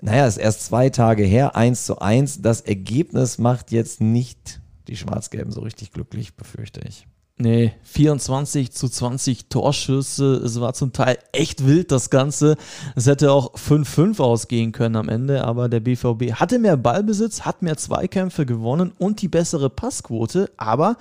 Naja, 0.00 0.26
ist 0.26 0.36
erst 0.36 0.64
zwei 0.64 0.90
Tage 0.90 1.22
her, 1.22 1.54
1 1.54 1.86
zu 1.86 2.00
1. 2.00 2.42
Das 2.42 2.60
Ergebnis 2.60 3.38
macht 3.38 3.70
jetzt 3.70 4.00
nicht 4.00 4.60
die 4.88 4.96
Schwarz-Gelben 4.96 5.52
so 5.52 5.60
richtig 5.60 5.92
glücklich, 5.92 6.34
befürchte 6.34 6.80
ich. 6.80 7.06
Nee, 7.40 7.72
24 7.84 8.72
zu 8.72 8.88
20 8.88 9.48
Torschüsse. 9.48 10.34
Es 10.44 10.60
war 10.60 10.74
zum 10.74 10.92
Teil 10.92 11.18
echt 11.30 11.64
wild, 11.64 11.92
das 11.92 12.10
Ganze. 12.10 12.56
Es 12.96 13.06
hätte 13.06 13.30
auch 13.30 13.54
5-5 13.54 14.20
ausgehen 14.20 14.72
können 14.72 14.96
am 14.96 15.08
Ende, 15.08 15.44
aber 15.44 15.68
der 15.68 15.78
BVB 15.78 16.32
hatte 16.32 16.58
mehr 16.58 16.76
Ballbesitz, 16.76 17.42
hat 17.42 17.62
mehr 17.62 17.76
Zweikämpfe 17.76 18.44
gewonnen 18.44 18.92
und 18.98 19.22
die 19.22 19.28
bessere 19.28 19.70
Passquote, 19.70 20.50
aber 20.56 20.96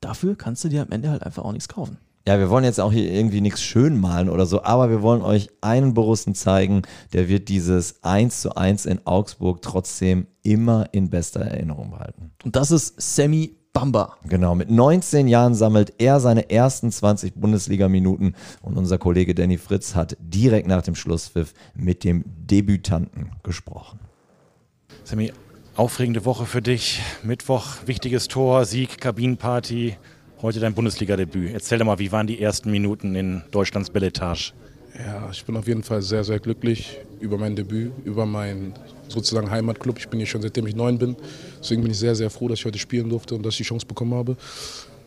dafür 0.00 0.36
kannst 0.36 0.62
du 0.62 0.68
dir 0.68 0.82
am 0.82 0.92
Ende 0.92 1.10
halt 1.10 1.24
einfach 1.24 1.44
auch 1.44 1.52
nichts 1.52 1.68
kaufen. 1.68 1.98
Ja, 2.28 2.38
wir 2.38 2.50
wollen 2.50 2.64
jetzt 2.64 2.80
auch 2.80 2.92
hier 2.92 3.10
irgendwie 3.10 3.40
nichts 3.40 3.62
schön 3.62 3.98
malen 3.98 4.28
oder 4.28 4.46
so, 4.46 4.62
aber 4.62 4.90
wir 4.90 5.02
wollen 5.02 5.22
euch 5.22 5.48
einen 5.62 5.94
Borussen 5.94 6.36
zeigen, 6.36 6.82
der 7.12 7.28
wird 7.28 7.48
dieses 7.48 8.04
1 8.04 8.42
zu 8.42 8.54
1 8.54 8.86
in 8.86 9.04
Augsburg 9.06 9.62
trotzdem 9.62 10.28
immer 10.42 10.86
in 10.92 11.10
bester 11.10 11.40
Erinnerung 11.40 11.90
behalten. 11.90 12.30
Und 12.44 12.54
das 12.54 12.70
ist 12.70 13.00
Sammy 13.00 13.56
Bamba. 13.72 14.16
Genau, 14.24 14.54
mit 14.54 14.68
19 14.70 15.28
Jahren 15.28 15.54
sammelt 15.54 15.94
er 15.98 16.18
seine 16.18 16.50
ersten 16.50 16.90
20 16.90 17.34
Bundesliga-Minuten 17.34 18.34
und 18.62 18.76
unser 18.76 18.98
Kollege 18.98 19.34
Danny 19.34 19.58
Fritz 19.58 19.94
hat 19.94 20.16
direkt 20.20 20.66
nach 20.66 20.82
dem 20.82 20.94
Schlusspfiff 20.96 21.54
mit 21.74 22.02
dem 22.02 22.24
Debütanten 22.26 23.30
gesprochen. 23.42 24.00
Sammy, 25.04 25.32
aufregende 25.76 26.24
Woche 26.24 26.46
für 26.46 26.62
dich. 26.62 27.00
Mittwoch, 27.22 27.66
wichtiges 27.86 28.28
Tor, 28.28 28.64
Sieg, 28.64 29.00
Kabinenparty. 29.00 29.96
Heute 30.42 30.58
dein 30.58 30.74
Bundesliga-Debüt. 30.74 31.52
Erzähl 31.52 31.78
doch 31.78 31.86
mal, 31.86 31.98
wie 31.98 32.12
waren 32.12 32.26
die 32.26 32.40
ersten 32.40 32.70
Minuten 32.70 33.14
in 33.14 33.42
Deutschlands 33.50 33.90
Belletage? 33.90 34.52
Ja, 34.98 35.28
ich 35.30 35.44
bin 35.44 35.56
auf 35.56 35.66
jeden 35.66 35.82
Fall 35.82 36.02
sehr, 36.02 36.24
sehr 36.24 36.38
glücklich 36.38 36.98
über 37.20 37.38
mein 37.38 37.54
Debüt, 37.54 37.92
über 38.04 38.26
meinen 38.26 38.74
sozusagen 39.08 39.50
Heimatclub. 39.50 39.98
Ich 39.98 40.08
bin 40.08 40.18
hier 40.18 40.26
schon 40.26 40.42
seitdem 40.42 40.66
ich 40.66 40.74
neun 40.74 40.98
bin. 40.98 41.16
Deswegen 41.60 41.82
bin 41.82 41.92
ich 41.92 41.98
sehr, 41.98 42.14
sehr 42.14 42.30
froh, 42.30 42.48
dass 42.48 42.58
ich 42.58 42.64
heute 42.64 42.78
spielen 42.78 43.08
durfte 43.08 43.34
und 43.34 43.44
dass 43.44 43.54
ich 43.54 43.58
die 43.58 43.64
Chance 43.64 43.86
bekommen 43.86 44.14
habe. 44.14 44.36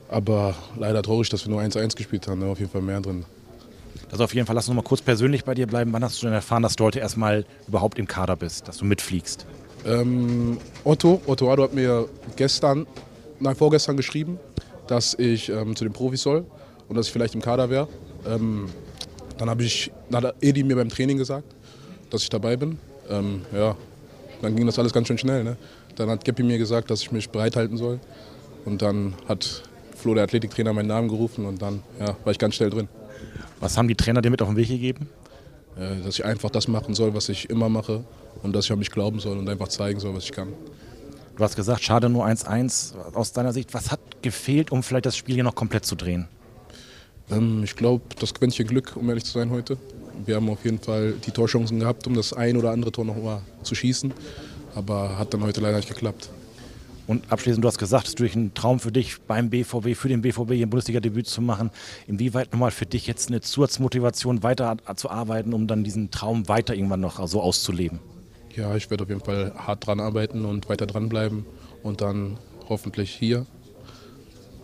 Aber 0.10 0.56
leider 0.78 1.02
traurig, 1.02 1.30
dass 1.30 1.46
wir 1.46 1.52
nur 1.52 1.62
1-1 1.62 1.96
gespielt 1.96 2.28
haben. 2.28 2.42
Da 2.42 2.48
auf 2.48 2.60
jeden 2.60 2.72
Fall 2.72 2.82
mehr 2.82 3.02
drin. 3.02 3.26
Also 4.12 4.24
auf 4.24 4.34
jeden 4.34 4.46
Fall 4.46 4.56
lass 4.56 4.66
uns 4.66 4.76
noch 4.76 4.84
mal 4.84 4.88
kurz 4.88 5.02
persönlich 5.02 5.44
bei 5.44 5.56
dir 5.56 5.68
bleiben. 5.68 5.92
Wann 5.92 6.04
hast 6.04 6.22
du 6.22 6.28
denn 6.28 6.36
erfahren, 6.36 6.64
dass 6.64 6.76
du 6.76 6.84
heute 6.84 7.00
erstmal 7.00 7.46
überhaupt 7.68 7.98
im 7.98 8.08
Kader 8.08 8.36
bist, 8.36 8.68
dass 8.68 8.78
du 8.78 8.86
mitfliegst? 8.86 9.46
Ähm, 9.86 10.58
Otto, 10.84 11.22
Otto 11.26 11.52
Ado 11.52 11.64
hat 11.64 11.74
mir 11.74 12.08
gestern, 12.36 12.86
nein, 13.40 13.56
vorgestern 13.56 13.98
geschrieben, 13.98 14.40
dass 14.88 15.14
ich 15.16 15.50
ähm, 15.50 15.76
zu 15.76 15.84
den 15.84 15.94
Profis 15.94 16.22
soll 16.22 16.46
und 16.88 16.96
dass 16.96 17.08
ich 17.08 17.12
vielleicht 17.12 17.36
im 17.36 17.42
Kader 17.42 17.70
wäre. 17.70 17.88
Ähm, 18.28 18.70
dann 19.44 19.50
habe 19.50 19.64
ich, 19.64 19.92
dann 20.10 20.24
hat 20.24 20.36
Edi 20.40 20.64
mir 20.64 20.78
beim 20.78 20.88
Training 20.88 21.18
gesagt, 21.18 21.44
dass 22.10 22.24
ich 22.24 22.30
dabei 22.30 22.56
bin. 22.56 22.80
Ähm, 23.10 23.42
ja, 23.54 23.76
dann 24.42 24.56
ging 24.56 24.66
das 24.66 24.80
alles 24.80 24.94
ganz 24.94 25.10
schön 25.10 25.18
schnell. 25.18 25.44
Ne? 25.44 25.58
Dann 25.98 26.10
hat 26.10 26.24
Geppi 26.24 26.44
mir 26.44 26.58
gesagt, 26.58 26.90
dass 26.90 27.02
ich 27.02 27.12
mich 27.12 27.30
bereithalten 27.30 27.76
soll. 27.76 28.00
Und 28.64 28.82
dann 28.82 29.16
hat 29.28 29.64
Flo, 29.98 30.14
der 30.14 30.24
Athletiktrainer, 30.24 30.72
meinen 30.72 30.88
Namen 30.88 31.10
gerufen 31.10 31.46
und 31.46 31.62
dann 31.62 31.84
ja, 32.00 32.16
war 32.24 32.32
ich 32.32 32.40
ganz 32.40 32.56
schnell 32.56 32.70
drin. 32.70 32.88
Was 33.60 33.78
haben 33.78 33.90
die 33.90 33.96
Trainer 33.96 34.22
dir 34.22 34.30
mit 34.30 34.42
auf 34.42 34.48
den 34.48 34.56
Weg 34.56 34.70
gegeben? 34.70 35.10
Äh, 35.76 36.02
dass 36.06 36.16
ich 36.16 36.24
einfach 36.24 36.50
das 36.50 36.70
machen 36.70 36.94
soll, 36.94 37.14
was 37.14 37.28
ich 37.28 37.50
immer 37.50 37.68
mache 37.68 38.06
und 38.44 38.56
dass 38.56 38.64
ich 38.64 38.72
an 38.72 38.80
mich 38.80 38.92
glauben 38.92 39.20
soll 39.20 39.38
und 39.38 39.50
einfach 39.50 39.68
zeigen 39.68 40.00
soll, 40.00 40.16
was 40.16 40.24
ich 40.24 40.32
kann. 40.32 40.54
Du 41.36 41.44
hast 41.44 41.58
gesagt, 41.58 41.84
schade 41.84 42.08
nur 42.08 42.26
1-1. 42.26 42.96
Aus 43.14 43.34
deiner 43.34 43.52
Sicht, 43.52 43.74
was 43.74 43.92
hat 43.92 44.00
gefehlt, 44.22 44.72
um 44.72 44.84
vielleicht 44.84 45.06
das 45.06 45.18
Spiel 45.18 45.36
hier 45.36 45.44
noch 45.44 45.56
komplett 45.56 45.84
zu 45.84 45.96
drehen? 45.96 46.30
Ähm, 47.32 47.64
ich 47.64 47.76
glaube, 47.76 48.04
das 48.20 48.34
Quäntchen 48.34 48.68
Glück, 48.68 48.96
um 48.96 49.08
ehrlich 49.10 49.26
zu 49.26 49.32
sein, 49.32 49.50
heute. 49.50 49.78
Wir 50.26 50.36
haben 50.36 50.50
auf 50.50 50.64
jeden 50.64 50.80
Fall 50.80 51.14
die 51.26 51.32
Torchancen 51.32 51.80
gehabt, 51.80 52.06
um 52.08 52.14
das 52.14 52.34
ein 52.34 52.56
oder 52.58 52.72
andere 52.72 52.92
Tor 52.92 53.06
noch 53.06 53.22
mal 53.22 53.42
zu 53.64 53.76
schießen. 53.76 54.14
Aber 54.76 55.18
hat 55.18 55.34
dann 55.34 55.44
heute 55.44 55.62
leider 55.62 55.78
nicht 55.78 55.90
geklappt. 55.90 56.30
Und 57.06 57.32
abschließend, 57.32 57.64
du 57.64 57.68
hast 57.68 57.78
gesagt, 57.78 58.06
es 58.06 58.12
ist 58.12 58.20
durch 58.20 58.36
ein 58.36 58.54
Traum 58.54 58.80
für 58.80 58.92
dich 58.92 59.20
beim 59.22 59.50
BVB, 59.50 59.96
für 59.96 60.08
den 60.08 60.22
BVB 60.22 60.52
hier 60.54 60.64
im 60.64 60.70
Bundesliga-Debüt 60.70 61.28
zu 61.28 61.42
machen. 61.42 61.70
Inwieweit 62.08 62.54
nochmal 62.54 62.72
für 62.72 62.86
dich 62.86 63.08
jetzt 63.08 63.28
eine 63.28 63.42
Zusatzmotivation 63.42 64.42
weiter 64.42 64.78
zu 64.96 65.10
arbeiten, 65.10 65.54
um 65.54 65.68
dann 65.68 65.84
diesen 65.84 66.12
Traum 66.12 66.48
weiter 66.48 66.74
irgendwann 66.76 67.02
noch 67.02 67.26
so 67.28 67.42
auszuleben? 67.42 68.00
Ja, 68.56 68.76
ich 68.76 68.90
werde 68.90 69.04
auf 69.04 69.10
jeden 69.10 69.22
Fall 69.22 69.54
hart 69.56 69.86
dran 69.86 70.00
arbeiten 70.00 70.46
und 70.46 70.70
weiter 70.70 70.86
dranbleiben 70.86 71.46
und 71.82 72.00
dann 72.02 72.38
hoffentlich 72.70 73.12
hier. 73.12 73.46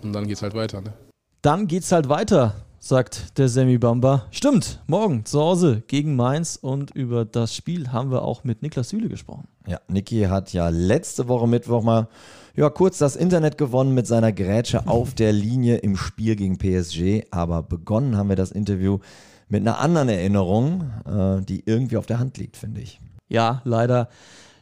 Und 0.02 0.14
dann 0.14 0.28
geht 0.28 0.38
es 0.38 0.42
halt 0.42 0.54
weiter. 0.54 0.80
Ne? 0.82 0.94
Dann 1.42 1.68
geht's 1.68 1.94
halt 1.94 2.10
weiter, 2.10 2.54
sagt 2.80 3.38
der 3.38 3.48
Semi 3.48 3.78
Bamba. 3.78 4.26
Stimmt, 4.30 4.82
morgen 4.88 5.24
zu 5.24 5.40
Hause 5.40 5.84
gegen 5.88 6.18
Mainz 6.18 6.58
und 6.62 6.92
über 6.92 7.24
das 7.24 7.56
Spiel 7.56 7.94
haben 7.94 8.12
wir 8.12 8.24
auch 8.24 8.44
mit 8.44 8.62
Niklas 8.62 8.90
Süle 8.90 9.08
gesprochen. 9.08 9.48
Ja, 9.66 9.80
Niki 9.88 10.24
hat 10.24 10.52
ja 10.52 10.68
letzte 10.68 11.30
Woche 11.30 11.48
Mittwoch 11.48 11.82
mal 11.82 12.10
ja, 12.58 12.70
kurz 12.70 12.98
das 12.98 13.16
Internet 13.16 13.58
gewonnen 13.58 13.94
mit 13.94 14.06
seiner 14.06 14.34
Grätsche 14.34 14.86
auf 14.86 15.14
der 15.14 15.32
Linie 15.32 15.78
im 15.78 15.96
Spiel 15.96 16.36
gegen 16.36 16.58
PSG. 16.58 17.26
Aber 17.32 17.64
begonnen 17.64 18.18
haben 18.18 18.28
wir 18.28 18.36
das 18.36 18.52
Interview 18.52 19.00
mit 19.48 19.62
einer 19.62 19.80
anderen 19.80 20.10
Erinnerung, 20.10 20.92
äh, 21.06 21.42
die 21.42 21.64
irgendwie 21.66 21.96
auf 21.96 22.06
der 22.06 22.20
Hand 22.20 22.38
liegt, 22.38 22.58
finde 22.58 22.82
ich. 22.82 23.00
Ja, 23.30 23.62
leider 23.64 24.10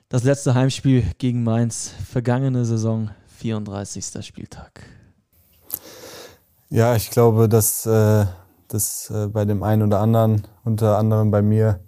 das 0.10 0.24
letzte 0.24 0.54
Heimspiel 0.54 1.06
gegen 1.18 1.44
Mainz, 1.44 1.92
vergangene 2.08 2.66
Saison, 2.66 3.10
34. 3.40 4.24
Spieltag. 4.24 4.97
Ja, 6.70 6.96
ich 6.98 7.12
glaube, 7.12 7.48
dass 7.48 7.86
äh, 7.86 8.26
das 8.68 9.10
äh, 9.10 9.28
bei 9.28 9.46
dem 9.46 9.64
einen 9.64 9.84
oder 9.84 10.02
anderen, 10.02 10.46
unter 10.66 10.98
anderem 10.98 11.32
bei 11.32 11.42
mir, 11.42 11.80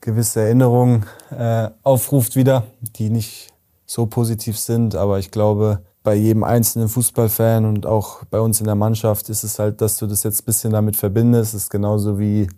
gewisse 0.00 0.40
Erinnerungen 0.40 1.04
äh, 1.36 1.68
aufruft 1.82 2.36
wieder, 2.36 2.64
die 2.80 3.10
nicht 3.10 3.52
so 3.84 4.06
positiv 4.06 4.58
sind. 4.58 4.94
Aber 4.94 5.18
ich 5.18 5.30
glaube, 5.30 5.80
bei 6.02 6.14
jedem 6.14 6.44
einzelnen 6.44 6.88
Fußballfan 6.88 7.66
und 7.66 7.84
auch 7.84 8.24
bei 8.30 8.40
uns 8.40 8.60
in 8.60 8.66
der 8.66 8.74
Mannschaft 8.74 9.28
ist 9.28 9.44
es 9.44 9.58
halt, 9.58 9.80
dass 9.82 9.98
du 9.98 10.06
das 10.06 10.22
jetzt 10.22 10.42
ein 10.42 10.44
bisschen 10.46 10.72
damit 10.72 10.96
verbindest. 10.96 11.54
Es 11.54 11.64
ist 11.64 11.70
genauso 11.70 12.18
wie 12.18 12.48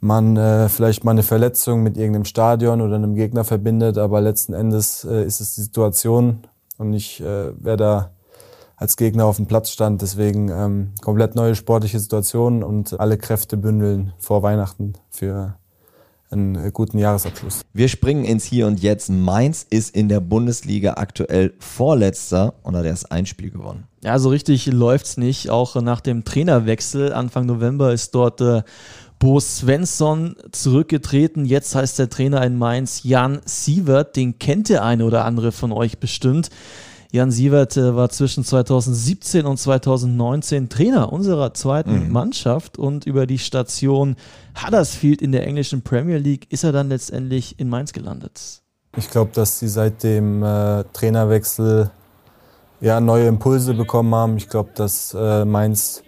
man 0.00 0.36
äh, 0.36 0.68
vielleicht 0.68 1.02
mal 1.02 1.12
eine 1.12 1.22
Verletzung 1.22 1.82
mit 1.82 1.96
irgendeinem 1.96 2.24
Stadion 2.24 2.82
oder 2.82 2.96
einem 2.96 3.14
Gegner 3.14 3.44
verbindet, 3.44 3.96
aber 3.96 4.20
letzten 4.20 4.52
Endes 4.52 5.04
äh, 5.04 5.24
ist 5.24 5.40
es 5.40 5.54
die 5.54 5.62
Situation 5.62 6.46
und 6.76 6.90
nicht, 6.90 7.20
äh, 7.20 7.52
wer 7.56 7.76
da 7.76 8.10
als 8.78 8.96
Gegner 8.96 9.26
auf 9.26 9.36
dem 9.36 9.46
Platz 9.46 9.70
stand. 9.70 10.00
Deswegen 10.02 10.48
ähm, 10.48 10.92
komplett 11.02 11.34
neue 11.34 11.54
sportliche 11.54 11.98
Situation 11.98 12.62
und 12.62 12.98
alle 12.98 13.18
Kräfte 13.18 13.56
bündeln 13.56 14.12
vor 14.18 14.42
Weihnachten 14.42 14.94
für 15.10 15.56
einen 16.30 16.72
guten 16.72 16.98
Jahresabschluss. 16.98 17.62
Wir 17.72 17.88
springen 17.88 18.24
ins 18.24 18.44
Hier 18.44 18.66
und 18.66 18.80
Jetzt. 18.80 19.08
Mainz 19.08 19.66
ist 19.68 19.94
in 19.96 20.08
der 20.08 20.20
Bundesliga 20.20 20.94
aktuell 20.94 21.54
Vorletzter 21.58 22.54
und 22.62 22.76
hat 22.76 22.84
erst 22.84 23.10
ein 23.10 23.26
Spiel 23.26 23.50
gewonnen. 23.50 23.84
Ja, 24.02 24.18
so 24.18 24.28
richtig 24.28 24.66
läuft's 24.66 25.16
nicht. 25.16 25.50
Auch 25.50 25.74
nach 25.80 26.00
dem 26.00 26.24
Trainerwechsel 26.24 27.12
Anfang 27.12 27.46
November 27.46 27.92
ist 27.92 28.14
dort 28.14 28.40
äh, 28.40 28.62
Bo 29.18 29.40
Svensson 29.40 30.36
zurückgetreten. 30.52 31.44
Jetzt 31.44 31.74
heißt 31.74 31.98
der 31.98 32.08
Trainer 32.08 32.44
in 32.44 32.56
Mainz 32.56 33.02
Jan 33.02 33.40
Sievert. 33.44 34.14
Den 34.14 34.38
kennt 34.38 34.68
der 34.68 34.84
eine 34.84 35.04
oder 35.04 35.24
andere 35.24 35.50
von 35.50 35.72
euch 35.72 35.98
bestimmt. 35.98 36.50
Jan 37.10 37.30
Sievert 37.30 37.76
äh, 37.76 37.96
war 37.96 38.10
zwischen 38.10 38.44
2017 38.44 39.46
und 39.46 39.56
2019 39.56 40.68
Trainer 40.68 41.12
unserer 41.12 41.54
zweiten 41.54 42.06
mhm. 42.06 42.12
Mannschaft 42.12 42.76
und 42.78 43.06
über 43.06 43.26
die 43.26 43.38
Station 43.38 44.16
Huddersfield 44.62 45.22
in 45.22 45.32
der 45.32 45.46
englischen 45.46 45.82
Premier 45.82 46.18
League 46.18 46.46
ist 46.52 46.64
er 46.64 46.72
dann 46.72 46.90
letztendlich 46.90 47.58
in 47.58 47.70
Mainz 47.70 47.92
gelandet. 47.92 48.62
Ich 48.96 49.08
glaube, 49.10 49.30
dass 49.32 49.58
sie 49.58 49.68
seit 49.68 50.02
dem 50.02 50.42
äh, 50.42 50.84
Trainerwechsel 50.92 51.90
ja, 52.80 53.00
neue 53.00 53.26
Impulse 53.26 53.74
bekommen 53.74 54.14
haben. 54.14 54.36
Ich 54.36 54.48
glaube, 54.48 54.70
dass 54.74 55.14
äh, 55.18 55.44
Mainz 55.44 56.02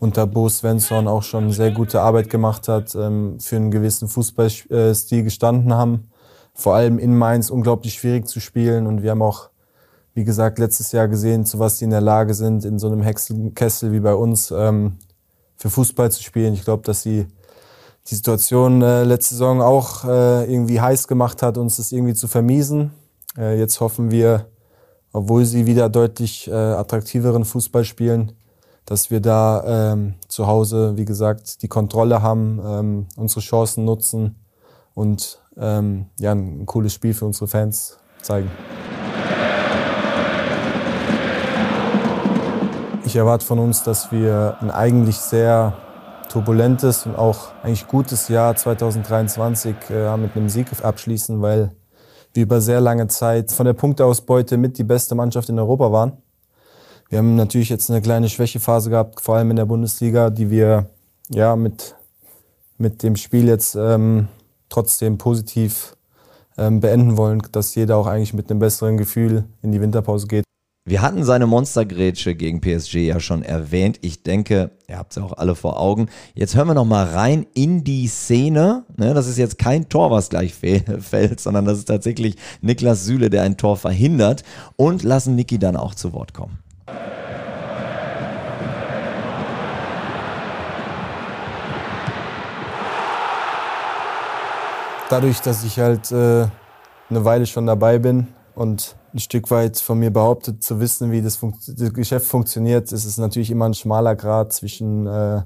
unter 0.00 0.26
Bo 0.26 0.48
Svensson 0.48 1.06
auch 1.06 1.22
schon 1.22 1.52
sehr 1.52 1.70
gute 1.70 2.00
Arbeit 2.00 2.30
gemacht 2.30 2.66
hat, 2.68 2.94
ähm, 2.94 3.38
für 3.38 3.56
einen 3.56 3.70
gewissen 3.70 4.08
Fußballstil 4.08 5.22
gestanden 5.22 5.72
haben. 5.72 6.08
Vor 6.54 6.74
allem 6.74 6.98
in 6.98 7.16
Mainz 7.16 7.50
unglaublich 7.50 7.94
schwierig 7.94 8.26
zu 8.26 8.40
spielen 8.40 8.86
und 8.86 9.02
wir 9.02 9.12
haben 9.12 9.22
auch 9.22 9.50
wie 10.14 10.24
gesagt, 10.24 10.58
letztes 10.58 10.92
Jahr 10.92 11.08
gesehen, 11.08 11.44
zu 11.44 11.58
was 11.58 11.78
sie 11.78 11.84
in 11.84 11.90
der 11.90 12.00
Lage 12.00 12.34
sind, 12.34 12.64
in 12.64 12.78
so 12.78 12.88
einem 12.88 13.02
Hexenkessel 13.02 13.92
wie 13.92 14.00
bei 14.00 14.14
uns 14.14 14.50
ähm, 14.50 14.98
für 15.56 15.70
Fußball 15.70 16.10
zu 16.10 16.22
spielen. 16.22 16.54
Ich 16.54 16.64
glaube, 16.64 16.82
dass 16.82 17.02
sie 17.02 17.26
die 18.08 18.14
Situation 18.14 18.82
äh, 18.82 19.04
letzte 19.04 19.34
Saison 19.34 19.62
auch 19.62 20.04
äh, 20.04 20.52
irgendwie 20.52 20.80
heiß 20.80 21.06
gemacht 21.06 21.42
hat, 21.42 21.58
uns 21.58 21.76
das 21.76 21.92
irgendwie 21.92 22.14
zu 22.14 22.28
vermiesen. 22.28 22.92
Äh, 23.36 23.58
jetzt 23.58 23.80
hoffen 23.80 24.10
wir, 24.10 24.46
obwohl 25.12 25.44
sie 25.44 25.66
wieder 25.66 25.88
deutlich 25.88 26.48
äh, 26.48 26.52
attraktiveren 26.52 27.44
Fußball 27.44 27.84
spielen, 27.84 28.32
dass 28.86 29.10
wir 29.10 29.20
da 29.20 29.92
ähm, 29.92 30.14
zu 30.28 30.46
Hause, 30.46 30.96
wie 30.96 31.04
gesagt, 31.04 31.62
die 31.62 31.68
Kontrolle 31.68 32.22
haben, 32.22 32.60
ähm, 32.64 33.06
unsere 33.16 33.40
Chancen 33.40 33.84
nutzen 33.84 34.36
und 34.94 35.40
ähm, 35.56 36.06
ja, 36.18 36.32
ein 36.32 36.66
cooles 36.66 36.94
Spiel 36.94 37.14
für 37.14 37.26
unsere 37.26 37.46
Fans 37.46 37.98
zeigen. 38.22 38.50
Ich 43.10 43.16
erwarte 43.16 43.44
von 43.44 43.58
uns, 43.58 43.82
dass 43.82 44.12
wir 44.12 44.56
ein 44.60 44.70
eigentlich 44.70 45.16
sehr 45.16 45.76
turbulentes 46.28 47.06
und 47.06 47.16
auch 47.16 47.48
eigentlich 47.60 47.88
gutes 47.88 48.28
Jahr 48.28 48.54
2023 48.54 49.74
äh, 49.90 50.16
mit 50.16 50.36
einem 50.36 50.48
Sieg 50.48 50.68
abschließen, 50.80 51.42
weil 51.42 51.72
wir 52.34 52.44
über 52.44 52.60
sehr 52.60 52.80
lange 52.80 53.08
Zeit 53.08 53.50
von 53.50 53.66
der 53.66 53.72
Punkteausbeute 53.72 54.58
mit 54.58 54.78
die 54.78 54.84
beste 54.84 55.16
Mannschaft 55.16 55.48
in 55.48 55.58
Europa 55.58 55.90
waren. 55.90 56.18
Wir 57.08 57.18
haben 57.18 57.34
natürlich 57.34 57.68
jetzt 57.68 57.90
eine 57.90 58.00
kleine 58.00 58.28
Schwächephase 58.28 58.90
gehabt, 58.90 59.20
vor 59.20 59.34
allem 59.34 59.50
in 59.50 59.56
der 59.56 59.66
Bundesliga, 59.66 60.30
die 60.30 60.48
wir 60.48 60.88
ja 61.30 61.56
mit, 61.56 61.96
mit 62.78 63.02
dem 63.02 63.16
Spiel 63.16 63.48
jetzt 63.48 63.74
ähm, 63.74 64.28
trotzdem 64.68 65.18
positiv 65.18 65.96
ähm, 66.56 66.78
beenden 66.78 67.16
wollen, 67.16 67.42
dass 67.50 67.74
jeder 67.74 67.96
auch 67.96 68.06
eigentlich 68.06 68.34
mit 68.34 68.52
einem 68.52 68.60
besseren 68.60 68.96
Gefühl 68.96 69.46
in 69.62 69.72
die 69.72 69.80
Winterpause 69.80 70.28
geht. 70.28 70.44
Wir 70.86 71.02
hatten 71.02 71.24
seine 71.24 71.46
Monstergrätsche 71.46 72.34
gegen 72.34 72.62
PSG 72.62 73.06
ja 73.06 73.20
schon 73.20 73.42
erwähnt. 73.42 73.98
Ich 74.00 74.22
denke, 74.22 74.70
ihr 74.88 74.96
habt 74.96 75.12
es 75.12 75.22
auch 75.22 75.34
alle 75.34 75.54
vor 75.54 75.78
Augen. 75.78 76.08
Jetzt 76.32 76.56
hören 76.56 76.68
wir 76.68 76.74
noch 76.74 76.86
mal 76.86 77.04
rein 77.04 77.46
in 77.52 77.84
die 77.84 78.06
Szene. 78.08 78.86
Ne, 78.96 79.12
das 79.12 79.26
ist 79.26 79.36
jetzt 79.36 79.58
kein 79.58 79.90
Tor, 79.90 80.10
was 80.10 80.30
gleich 80.30 80.54
fällt, 81.00 81.38
sondern 81.38 81.66
das 81.66 81.76
ist 81.76 81.84
tatsächlich 81.84 82.36
Niklas 82.62 83.04
Süle, 83.04 83.28
der 83.28 83.42
ein 83.42 83.58
Tor 83.58 83.76
verhindert. 83.76 84.42
Und 84.76 85.02
lassen 85.02 85.36
Niki 85.36 85.58
dann 85.58 85.76
auch 85.76 85.94
zu 85.94 86.14
Wort 86.14 86.32
kommen. 86.32 86.58
Dadurch, 95.10 95.40
dass 95.42 95.62
ich 95.62 95.78
halt 95.78 96.10
äh, 96.10 96.46
eine 97.10 97.24
Weile 97.24 97.44
schon 97.44 97.66
dabei 97.66 97.98
bin 97.98 98.28
und 98.54 98.96
ein 99.12 99.18
Stück 99.18 99.50
weit 99.50 99.78
von 99.78 99.98
mir 99.98 100.10
behauptet 100.10 100.62
zu 100.62 100.80
wissen, 100.80 101.10
wie 101.10 101.22
das, 101.22 101.36
Fun 101.36 101.54
das 101.66 101.92
Geschäft 101.92 102.26
funktioniert, 102.26 102.92
ist 102.92 103.04
es 103.04 103.18
natürlich 103.18 103.50
immer 103.50 103.66
ein 103.66 103.74
schmaler 103.74 104.16
Grad 104.16 104.52
zwischen 104.52 105.06
äh, 105.06 105.42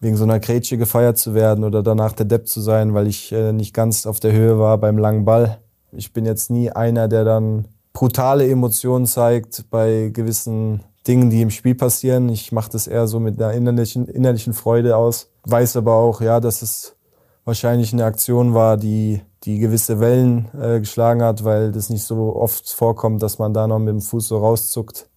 wegen 0.00 0.16
so 0.16 0.24
einer 0.24 0.40
Grätsche 0.40 0.78
gefeiert 0.78 1.16
zu 1.16 1.34
werden 1.34 1.64
oder 1.64 1.82
danach 1.82 2.12
der 2.12 2.26
Depp 2.26 2.48
zu 2.48 2.60
sein, 2.60 2.92
weil 2.92 3.06
ich 3.06 3.32
äh, 3.32 3.52
nicht 3.52 3.72
ganz 3.72 4.04
auf 4.04 4.18
der 4.18 4.32
Höhe 4.32 4.58
war 4.58 4.78
beim 4.78 4.98
langen 4.98 5.24
Ball. 5.24 5.58
Ich 5.92 6.12
bin 6.12 6.24
jetzt 6.24 6.50
nie 6.50 6.70
einer, 6.70 7.06
der 7.06 7.24
dann 7.24 7.68
brutale 7.92 8.48
Emotionen 8.48 9.06
zeigt 9.06 9.70
bei 9.70 10.10
gewissen 10.12 10.80
Dingen, 11.06 11.30
die 11.30 11.42
im 11.42 11.50
Spiel 11.50 11.74
passieren. 11.74 12.28
Ich 12.28 12.52
mache 12.52 12.70
das 12.72 12.86
eher 12.86 13.06
so 13.06 13.20
mit 13.20 13.40
einer 13.40 13.52
innerlichen, 13.52 14.06
innerlichen 14.08 14.54
Freude 14.54 14.96
aus. 14.96 15.28
Weiß 15.44 15.76
aber 15.76 15.94
auch, 15.94 16.20
ja, 16.20 16.40
dass 16.40 16.62
es 16.62 16.96
wahrscheinlich 17.44 17.92
eine 17.92 18.04
Aktion 18.04 18.54
war, 18.54 18.76
die, 18.76 19.20
die 19.44 19.58
gewisse 19.58 20.00
Wellen 20.00 20.48
äh, 20.60 20.80
geschlagen 20.80 21.22
hat, 21.22 21.44
weil 21.44 21.72
das 21.72 21.90
nicht 21.90 22.04
so 22.04 22.36
oft 22.36 22.70
vorkommt, 22.70 23.22
dass 23.22 23.38
man 23.38 23.52
da 23.52 23.66
noch 23.66 23.78
mit 23.78 23.88
dem 23.88 24.00
Fuß 24.00 24.28
so 24.28 24.38
rauszuckt 24.38 25.08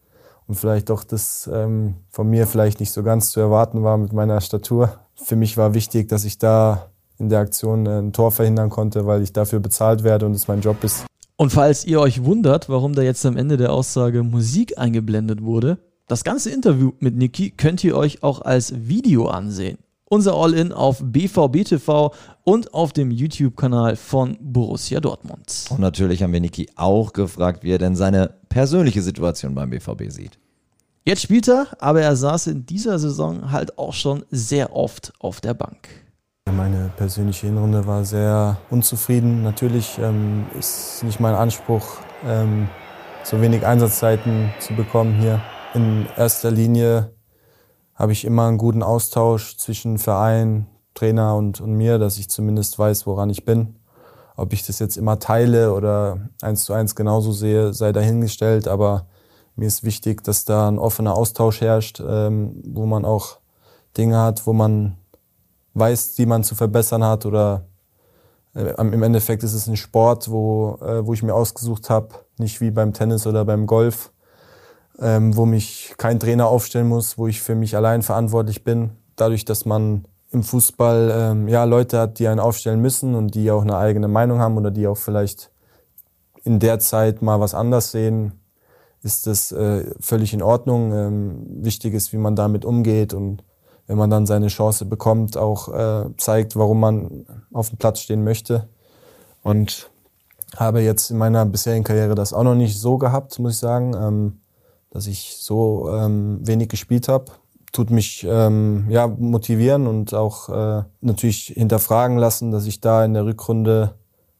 und 0.47 0.55
vielleicht 0.55 0.89
doch 0.89 1.03
das 1.03 1.49
ähm, 1.51 1.95
von 2.09 2.29
mir 2.29 2.47
vielleicht 2.47 2.79
nicht 2.79 2.91
so 2.91 3.03
ganz 3.03 3.31
zu 3.31 3.39
erwarten 3.39 3.83
war 3.83 3.97
mit 3.97 4.13
meiner 4.13 4.41
Statur. 4.41 4.99
Für 5.15 5.35
mich 5.35 5.57
war 5.57 5.73
wichtig, 5.73 6.07
dass 6.07 6.25
ich 6.25 6.37
da 6.37 6.89
in 7.17 7.29
der 7.29 7.39
Aktion 7.39 7.87
ein 7.87 8.13
Tor 8.13 8.31
verhindern 8.31 8.69
konnte, 8.69 9.05
weil 9.05 9.21
ich 9.21 9.33
dafür 9.33 9.59
bezahlt 9.59 10.03
werde 10.03 10.25
und 10.25 10.33
es 10.33 10.47
mein 10.47 10.61
Job 10.61 10.83
ist. 10.83 11.05
Und 11.37 11.51
falls 11.51 11.85
ihr 11.85 11.99
euch 11.99 12.23
wundert, 12.23 12.69
warum 12.69 12.93
da 12.93 13.01
jetzt 13.01 13.25
am 13.25 13.37
Ende 13.37 13.57
der 13.57 13.73
Aussage 13.73 14.23
Musik 14.23 14.77
eingeblendet 14.77 15.43
wurde, 15.43 15.77
das 16.07 16.23
ganze 16.23 16.49
Interview 16.49 16.91
mit 16.99 17.15
Niki 17.15 17.51
könnt 17.51 17.83
ihr 17.83 17.97
euch 17.97 18.23
auch 18.23 18.41
als 18.41 18.73
Video 18.87 19.27
ansehen. 19.27 19.77
Unser 20.07 20.35
All-In 20.35 20.71
auf 20.71 21.01
BVB 21.03 21.65
TV 21.65 22.13
und 22.43 22.73
auf 22.75 22.93
dem 22.93 23.09
YouTube-Kanal 23.09 23.95
von 23.95 24.37
Borussia 24.39 24.99
Dortmund. 24.99 25.65
Und 25.69 25.79
natürlich 25.79 26.21
haben 26.21 26.31
wir 26.31 26.39
Niki 26.39 26.69
auch 26.75 27.11
gefragt, 27.11 27.63
wie 27.63 27.71
er 27.71 27.79
denn 27.79 27.95
seine 27.95 28.35
persönliche 28.47 29.01
Situation 29.01 29.55
beim 29.55 29.71
BVB 29.71 30.09
sieht. 30.09 30.37
Jetzt 31.05 31.23
spielt 31.23 31.47
er, 31.47 31.67
aber 31.79 32.01
er 32.01 32.15
saß 32.15 32.47
in 32.47 32.67
dieser 32.67 32.99
Saison 32.99 33.51
halt 33.51 33.79
auch 33.79 33.93
schon 33.93 34.25
sehr 34.29 34.75
oft 34.75 35.11
auf 35.19 35.41
der 35.41 35.55
Bank. 35.55 35.87
Meine 36.51 36.91
persönliche 36.95 37.47
Hinrunde 37.47 37.87
war 37.87 38.05
sehr 38.05 38.57
unzufrieden. 38.69 39.41
Natürlich 39.41 39.97
ähm, 39.97 40.45
ist 40.57 41.03
nicht 41.03 41.19
mein 41.19 41.33
Anspruch, 41.33 41.97
ähm, 42.23 42.69
so 43.23 43.41
wenig 43.41 43.65
Einsatzzeiten 43.65 44.51
zu 44.59 44.75
bekommen 44.75 45.19
hier. 45.19 45.41
In 45.73 46.05
erster 46.15 46.51
Linie 46.51 47.14
habe 47.95 48.11
ich 48.11 48.25
immer 48.25 48.47
einen 48.47 48.57
guten 48.57 48.83
Austausch 48.83 49.57
zwischen 49.57 49.97
Verein, 49.97 50.67
Trainer 50.93 51.35
und, 51.35 51.61
und 51.61 51.73
mir, 51.73 51.97
dass 51.97 52.17
ich 52.17 52.29
zumindest 52.29 52.77
weiß, 52.77 53.07
woran 53.07 53.29
ich 53.29 53.45
bin. 53.45 53.75
Ob 54.35 54.51
ich 54.51 54.65
das 54.65 54.79
jetzt 54.79 54.97
immer 54.97 55.19
teile 55.19 55.73
oder 55.73 56.29
eins 56.41 56.65
zu 56.65 56.73
eins 56.73 56.95
genauso 56.95 57.31
sehe, 57.31 57.73
sei 57.73 57.93
dahingestellt. 57.93 58.67
Aber 58.67 59.07
mir 59.55 59.67
ist 59.67 59.83
wichtig, 59.83 60.23
dass 60.23 60.43
da 60.43 60.67
ein 60.67 60.77
offener 60.77 61.15
Austausch 61.15 61.61
herrscht, 61.61 62.01
ähm, 62.05 62.61
wo 62.65 62.85
man 62.85 63.05
auch 63.05 63.37
Dinge 63.97 64.19
hat, 64.19 64.45
wo 64.45 64.51
man 64.51 64.97
weiß, 65.73 66.15
die 66.15 66.25
man 66.25 66.43
zu 66.43 66.55
verbessern 66.55 67.03
hat. 67.03 67.25
Oder 67.25 67.65
äh, 68.53 68.73
im 68.77 69.03
Endeffekt 69.03 69.43
ist 69.43 69.53
es 69.53 69.67
ein 69.67 69.77
Sport, 69.77 70.29
wo, 70.29 70.77
äh, 70.81 71.05
wo 71.05 71.13
ich 71.13 71.23
mir 71.23 71.33
ausgesucht 71.33 71.89
habe, 71.89 72.09
nicht 72.37 72.59
wie 72.59 72.71
beim 72.71 72.91
Tennis 72.91 73.25
oder 73.25 73.45
beim 73.45 73.65
Golf, 73.67 74.11
ähm, 74.99 75.35
wo 75.35 75.45
mich 75.45 75.93
kein 75.97 76.19
Trainer 76.19 76.47
aufstellen 76.47 76.87
muss, 76.87 77.17
wo 77.17 77.27
ich 77.27 77.41
für 77.41 77.55
mich 77.55 77.75
allein 77.75 78.01
verantwortlich 78.01 78.63
bin. 78.63 78.91
Dadurch, 79.15 79.45
dass 79.45 79.65
man 79.65 80.05
im 80.31 80.43
Fußball 80.43 81.11
ähm, 81.13 81.47
ja, 81.47 81.63
Leute 81.63 81.99
hat, 81.99 82.19
die 82.19 82.27
einen 82.27 82.39
aufstellen 82.39 82.81
müssen 82.81 83.15
und 83.15 83.35
die 83.35 83.51
auch 83.51 83.61
eine 83.61 83.77
eigene 83.77 84.07
Meinung 84.07 84.39
haben 84.39 84.57
oder 84.57 84.71
die 84.71 84.87
auch 84.87 84.97
vielleicht 84.97 85.51
in 86.43 86.59
der 86.59 86.79
Zeit 86.79 87.21
mal 87.21 87.39
was 87.39 87.53
anders 87.53 87.91
sehen, 87.91 88.33
ist 89.01 89.27
das 89.27 89.51
äh, 89.51 89.85
völlig 89.99 90.33
in 90.33 90.41
Ordnung. 90.41 90.93
Ähm, 90.93 91.45
wichtig 91.63 91.93
ist, 91.93 92.11
wie 92.11 92.17
man 92.17 92.35
damit 92.35 92.65
umgeht 92.65 93.13
und 93.13 93.43
wenn 93.87 93.97
man 93.97 94.09
dann 94.09 94.25
seine 94.25 94.47
Chance 94.47 94.85
bekommt, 94.85 95.37
auch 95.37 95.69
äh, 95.73 96.09
zeigt, 96.17 96.55
warum 96.55 96.79
man 96.79 97.25
auf 97.53 97.69
dem 97.69 97.77
Platz 97.77 97.99
stehen 97.99 98.23
möchte. 98.23 98.67
Und 99.43 99.91
habe 100.57 100.81
jetzt 100.81 101.11
in 101.11 101.17
meiner 101.17 101.45
bisherigen 101.45 101.83
Karriere 101.83 102.15
das 102.15 102.33
auch 102.33 102.43
noch 102.43 102.55
nicht 102.55 102.79
so 102.79 102.97
gehabt, 102.97 103.37
muss 103.37 103.53
ich 103.53 103.59
sagen. 103.59 103.93
Ähm, 103.93 104.39
dass 104.95 105.07
ich 105.07 105.35
so 105.37 105.89
ähm, 105.91 106.39
wenig 106.47 106.69
gespielt 106.69 107.09
habe. 107.09 107.25
Tut 107.73 107.89
mich 107.89 108.25
ähm, 108.25 108.85
ja, 108.87 109.07
motivieren 109.07 109.87
und 109.87 110.13
auch 110.13 110.47
äh, 110.47 110.83
natürlich 111.01 111.47
hinterfragen 111.47 112.17
lassen, 112.17 112.51
dass 112.51 112.65
ich 112.65 112.79
da 112.79 113.03
in 113.03 113.13
der 113.13 113.25
Rückrunde 113.25 113.95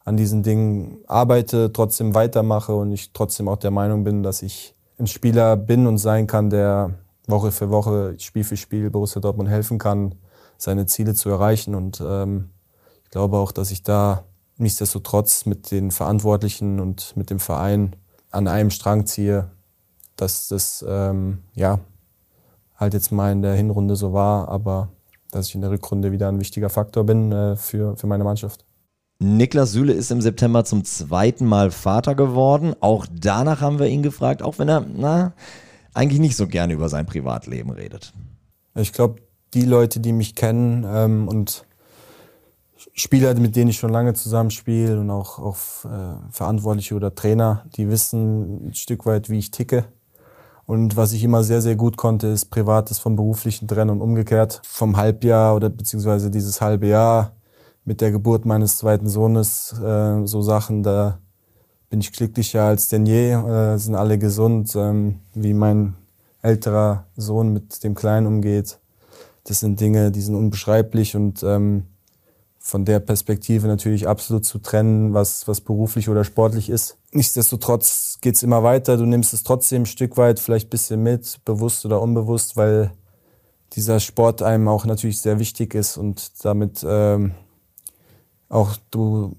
an 0.06 0.16
diesen 0.16 0.42
Dingen 0.42 0.96
arbeite, 1.06 1.74
trotzdem 1.74 2.14
weitermache 2.14 2.74
und 2.74 2.90
ich 2.90 3.12
trotzdem 3.12 3.48
auch 3.48 3.58
der 3.58 3.70
Meinung 3.70 4.02
bin, 4.02 4.22
dass 4.22 4.40
ich 4.40 4.74
ein 4.98 5.06
Spieler 5.06 5.58
bin 5.58 5.86
und 5.86 5.98
sein 5.98 6.26
kann, 6.26 6.48
der 6.48 6.94
Woche 7.26 7.52
für 7.52 7.68
Woche, 7.68 8.14
Spiel 8.18 8.44
für 8.44 8.56
Spiel 8.56 8.88
Borussia 8.88 9.20
Dortmund 9.20 9.50
helfen 9.50 9.78
kann, 9.78 10.14
seine 10.56 10.86
Ziele 10.86 11.12
zu 11.12 11.28
erreichen. 11.28 11.74
Und 11.74 12.02
ähm, 12.02 12.48
ich 13.04 13.10
glaube 13.10 13.36
auch, 13.36 13.52
dass 13.52 13.70
ich 13.70 13.82
da 13.82 14.24
nichtsdestotrotz 14.56 15.44
mit 15.44 15.70
den 15.70 15.90
Verantwortlichen 15.90 16.80
und 16.80 17.14
mit 17.14 17.28
dem 17.28 17.40
Verein 17.40 17.94
an 18.30 18.48
einem 18.48 18.70
Strang 18.70 19.04
ziehe, 19.04 19.50
dass 20.16 20.48
das 20.48 20.84
ähm, 20.88 21.38
ja 21.54 21.80
halt 22.76 22.94
jetzt 22.94 23.12
mal 23.12 23.32
in 23.32 23.42
der 23.42 23.54
Hinrunde 23.54 23.96
so 23.96 24.12
war, 24.12 24.48
aber 24.48 24.88
dass 25.30 25.48
ich 25.48 25.54
in 25.54 25.60
der 25.60 25.70
Rückrunde 25.70 26.12
wieder 26.12 26.28
ein 26.28 26.40
wichtiger 26.40 26.70
Faktor 26.70 27.04
bin 27.04 27.32
äh, 27.32 27.56
für, 27.56 27.96
für 27.96 28.06
meine 28.06 28.24
Mannschaft. 28.24 28.64
Niklas 29.18 29.72
Süle 29.72 29.92
ist 29.92 30.10
im 30.10 30.20
September 30.20 30.64
zum 30.64 30.84
zweiten 30.84 31.46
Mal 31.46 31.70
Vater 31.70 32.14
geworden. 32.14 32.74
Auch 32.80 33.06
danach 33.10 33.60
haben 33.60 33.78
wir 33.78 33.86
ihn 33.86 34.02
gefragt, 34.02 34.42
auch 34.42 34.58
wenn 34.58 34.68
er 34.68 34.84
na, 34.94 35.32
eigentlich 35.94 36.20
nicht 36.20 36.36
so 36.36 36.46
gerne 36.46 36.74
über 36.74 36.88
sein 36.90 37.06
Privatleben 37.06 37.70
redet. 37.70 38.12
Ich 38.74 38.92
glaube, 38.92 39.22
die 39.54 39.64
Leute, 39.64 40.00
die 40.00 40.12
mich 40.12 40.34
kennen 40.34 40.84
ähm, 40.86 41.28
und 41.28 41.64
Spieler, 42.92 43.34
mit 43.34 43.56
denen 43.56 43.70
ich 43.70 43.78
schon 43.78 43.90
lange 43.92 44.12
zusammenspiele 44.12 45.00
und 45.00 45.10
auch, 45.10 45.38
auch 45.38 45.56
äh, 45.84 46.16
Verantwortliche 46.30 46.94
oder 46.94 47.14
Trainer, 47.14 47.64
die 47.76 47.88
wissen 47.88 48.68
ein 48.68 48.74
Stück 48.74 49.06
weit, 49.06 49.30
wie 49.30 49.38
ich 49.38 49.50
ticke. 49.50 49.86
Und 50.66 50.96
was 50.96 51.12
ich 51.12 51.22
immer 51.22 51.44
sehr, 51.44 51.62
sehr 51.62 51.76
gut 51.76 51.96
konnte, 51.96 52.26
ist 52.26 52.46
Privates 52.46 52.98
vom 52.98 53.14
Beruflichen 53.14 53.68
trennen 53.68 53.90
und 53.90 54.00
umgekehrt. 54.00 54.60
Vom 54.64 54.96
Halbjahr 54.96 55.54
oder 55.54 55.70
beziehungsweise 55.70 56.30
dieses 56.30 56.60
halbe 56.60 56.88
Jahr 56.88 57.32
mit 57.84 58.00
der 58.00 58.10
Geburt 58.10 58.44
meines 58.44 58.78
zweiten 58.78 59.08
Sohnes, 59.08 59.72
äh, 59.80 60.26
so 60.26 60.42
Sachen, 60.42 60.82
da 60.82 61.20
bin 61.88 62.00
ich 62.00 62.12
glücklicher 62.12 62.64
als 62.64 62.88
denn 62.88 63.06
je, 63.06 63.30
äh, 63.30 63.78
sind 63.78 63.94
alle 63.94 64.18
gesund, 64.18 64.74
ähm, 64.74 65.20
wie 65.34 65.54
mein 65.54 65.94
älterer 66.42 67.06
Sohn 67.16 67.52
mit 67.52 67.84
dem 67.84 67.94
Kleinen 67.94 68.26
umgeht. 68.26 68.80
Das 69.44 69.60
sind 69.60 69.80
Dinge, 69.80 70.10
die 70.10 70.20
sind 70.20 70.34
unbeschreiblich 70.34 71.14
und 71.14 71.44
ähm, 71.44 71.84
von 72.58 72.84
der 72.84 72.98
Perspektive 72.98 73.68
natürlich 73.68 74.08
absolut 74.08 74.44
zu 74.44 74.58
trennen, 74.58 75.14
was, 75.14 75.46
was 75.46 75.60
beruflich 75.60 76.08
oder 76.08 76.24
sportlich 76.24 76.68
ist. 76.68 76.96
Nichtsdestotrotz 77.12 78.15
geht's 78.20 78.42
immer 78.42 78.62
weiter. 78.62 78.96
Du 78.96 79.04
nimmst 79.04 79.34
es 79.34 79.42
trotzdem 79.42 79.82
ein 79.82 79.86
Stück 79.86 80.16
weit 80.16 80.40
vielleicht 80.40 80.68
ein 80.68 80.70
bisschen 80.70 81.02
mit, 81.02 81.40
bewusst 81.44 81.84
oder 81.84 82.00
unbewusst, 82.00 82.56
weil 82.56 82.92
dieser 83.72 84.00
Sport 84.00 84.42
einem 84.42 84.68
auch 84.68 84.86
natürlich 84.86 85.20
sehr 85.20 85.38
wichtig 85.38 85.74
ist 85.74 85.96
und 85.96 86.44
damit 86.44 86.84
ähm, 86.88 87.34
auch 88.48 88.76
du 88.90 89.36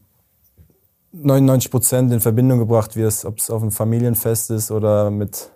99 1.13 1.72
Prozent 1.72 2.12
in 2.12 2.20
Verbindung 2.20 2.60
gebracht 2.60 2.96
wirst, 2.96 3.26
ob 3.26 3.40
es 3.40 3.50
auf 3.50 3.62
einem 3.62 3.72
Familienfest 3.72 4.52
ist 4.52 4.72
oder 4.72 5.10
mit, 5.10 5.50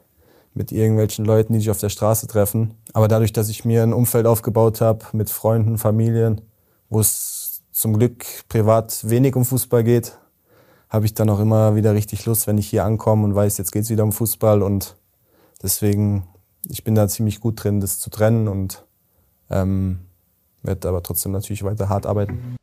mit 0.53 0.71
irgendwelchen 0.71 1.25
Leuten, 1.25 1.53
die 1.53 1.59
dich 1.59 1.69
auf 1.69 1.79
der 1.79 1.89
Straße 1.89 2.27
treffen. 2.27 2.75
Aber 2.93 3.07
dadurch, 3.07 3.33
dass 3.33 3.49
ich 3.49 3.65
mir 3.65 3.83
ein 3.83 3.93
Umfeld 3.93 4.25
aufgebaut 4.25 4.81
habe 4.81 5.05
mit 5.13 5.29
Freunden, 5.29 5.77
Familien, 5.77 6.41
wo 6.89 6.99
es 6.99 7.61
zum 7.71 7.97
Glück 7.97 8.25
privat 8.49 9.09
wenig 9.09 9.35
um 9.35 9.45
Fußball 9.45 9.83
geht, 9.83 10.17
habe 10.91 11.05
ich 11.05 11.13
dann 11.13 11.29
auch 11.29 11.39
immer 11.39 11.75
wieder 11.75 11.95
richtig 11.95 12.25
Lust, 12.25 12.45
wenn 12.47 12.57
ich 12.57 12.67
hier 12.69 12.83
ankomme 12.83 13.23
und 13.23 13.33
weiß, 13.33 13.57
jetzt 13.57 13.71
geht 13.71 13.83
es 13.83 13.89
wieder 13.89 14.03
um 14.03 14.11
Fußball 14.11 14.61
und 14.61 14.97
deswegen, 15.63 16.27
ich 16.67 16.83
bin 16.83 16.95
da 16.95 17.07
ziemlich 17.07 17.39
gut 17.39 17.63
drin, 17.63 17.79
das 17.79 17.99
zu 17.99 18.09
trennen 18.09 18.49
und 18.49 18.85
ähm, 19.49 20.01
werde 20.63 20.89
aber 20.89 21.01
trotzdem 21.01 21.31
natürlich 21.31 21.63
weiter 21.63 21.87
hart 21.87 22.05
arbeiten. 22.05 22.57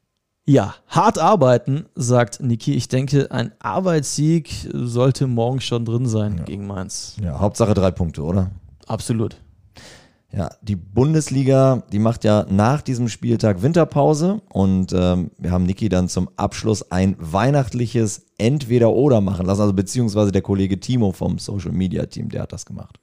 Ja, 0.45 0.75
hart 0.89 1.19
arbeiten, 1.19 1.87
sagt 1.95 2.41
Niki. 2.41 2.75
Ich 2.75 2.89
denke, 2.89 3.31
ein 3.31 3.53
Arbeitssieg 3.61 4.69
sollte 4.73 5.27
morgen 5.27 5.61
schon 5.61 5.85
drin 5.85 6.07
sein 6.07 6.39
ja. 6.39 6.45
gegen 6.45 6.67
Mainz. 6.67 7.17
Ja, 7.23 7.39
Hauptsache 7.39 7.75
drei 7.75 7.91
Punkte, 7.91 8.23
oder? 8.23 8.51
Absolut. 8.87 9.39
Ja, 10.31 10.51
die 10.61 10.77
Bundesliga, 10.77 11.83
die 11.91 11.99
macht 11.99 12.23
ja 12.23 12.45
nach 12.51 12.83
diesem 12.83 13.09
Spieltag 13.09 13.63
Winterpause 13.63 14.43
und 14.51 14.93
ähm, 14.93 15.31
wir 15.39 15.53
haben 15.53 15.65
Niki 15.65 15.89
dann 15.89 16.09
zum 16.09 16.29
Abschluss 16.37 16.93
ein 16.93 17.17
weihnachtliches 17.19 18.27
Entweder-Oder 18.37 19.23
machen 19.23 19.47
lassen, 19.47 19.63
also 19.63 19.73
beziehungsweise 19.73 20.31
der 20.31 20.43
Kollege 20.43 20.81
Timo 20.81 21.13
vom 21.13 21.39
Social 21.39 21.73
Media 21.73 22.05
Team, 22.05 22.29
der 22.29 22.43
hat 22.43 22.53
das 22.53 22.67
gemacht. 22.67 22.99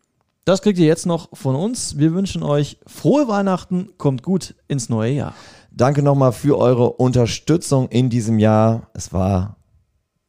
Das 0.46 0.62
kriegt 0.62 0.78
ihr 0.78 0.86
jetzt 0.86 1.08
noch 1.08 1.36
von 1.36 1.56
uns. 1.56 1.98
Wir 1.98 2.14
wünschen 2.14 2.44
euch 2.44 2.78
frohe 2.86 3.28
Weihnachten, 3.28 3.90
kommt 3.98 4.22
gut 4.22 4.54
ins 4.68 4.90
neue 4.90 5.12
Jahr. 5.12 5.34
Danke 5.72 6.04
nochmal 6.04 6.32
für 6.32 6.60
eure 6.60 6.92
Unterstützung 6.92 7.90
in 7.90 8.12
diesem 8.12 8.38
Jahr. 8.38 8.92
Es 8.94 9.12
war 9.12 9.55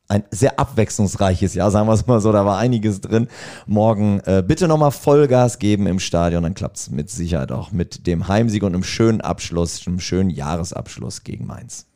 ein 0.08 0.24
sehr 0.30 0.58
abwechslungsreiches 0.58 1.54
Jahr, 1.54 1.70
sagen 1.70 1.88
wir 1.88 1.94
es 1.94 2.06
mal 2.06 2.20
so, 2.20 2.32
da 2.32 2.44
war 2.44 2.58
einiges 2.58 3.00
drin. 3.00 3.28
Morgen 3.66 4.20
äh, 4.20 4.42
bitte 4.46 4.68
nochmal 4.68 4.92
Vollgas 4.92 5.58
geben 5.58 5.86
im 5.86 5.98
Stadion, 5.98 6.42
dann 6.42 6.54
klappt 6.54 6.76
es 6.76 6.90
mit 6.90 7.10
Sicherheit 7.10 7.52
auch 7.52 7.72
mit 7.72 8.06
dem 8.06 8.28
Heimsieg 8.28 8.62
und 8.62 8.74
einem 8.74 8.84
schönen 8.84 9.20
Abschluss, 9.20 9.86
einem 9.86 10.00
schönen 10.00 10.30
Jahresabschluss 10.30 11.24
gegen 11.24 11.46
Mainz. 11.46 11.86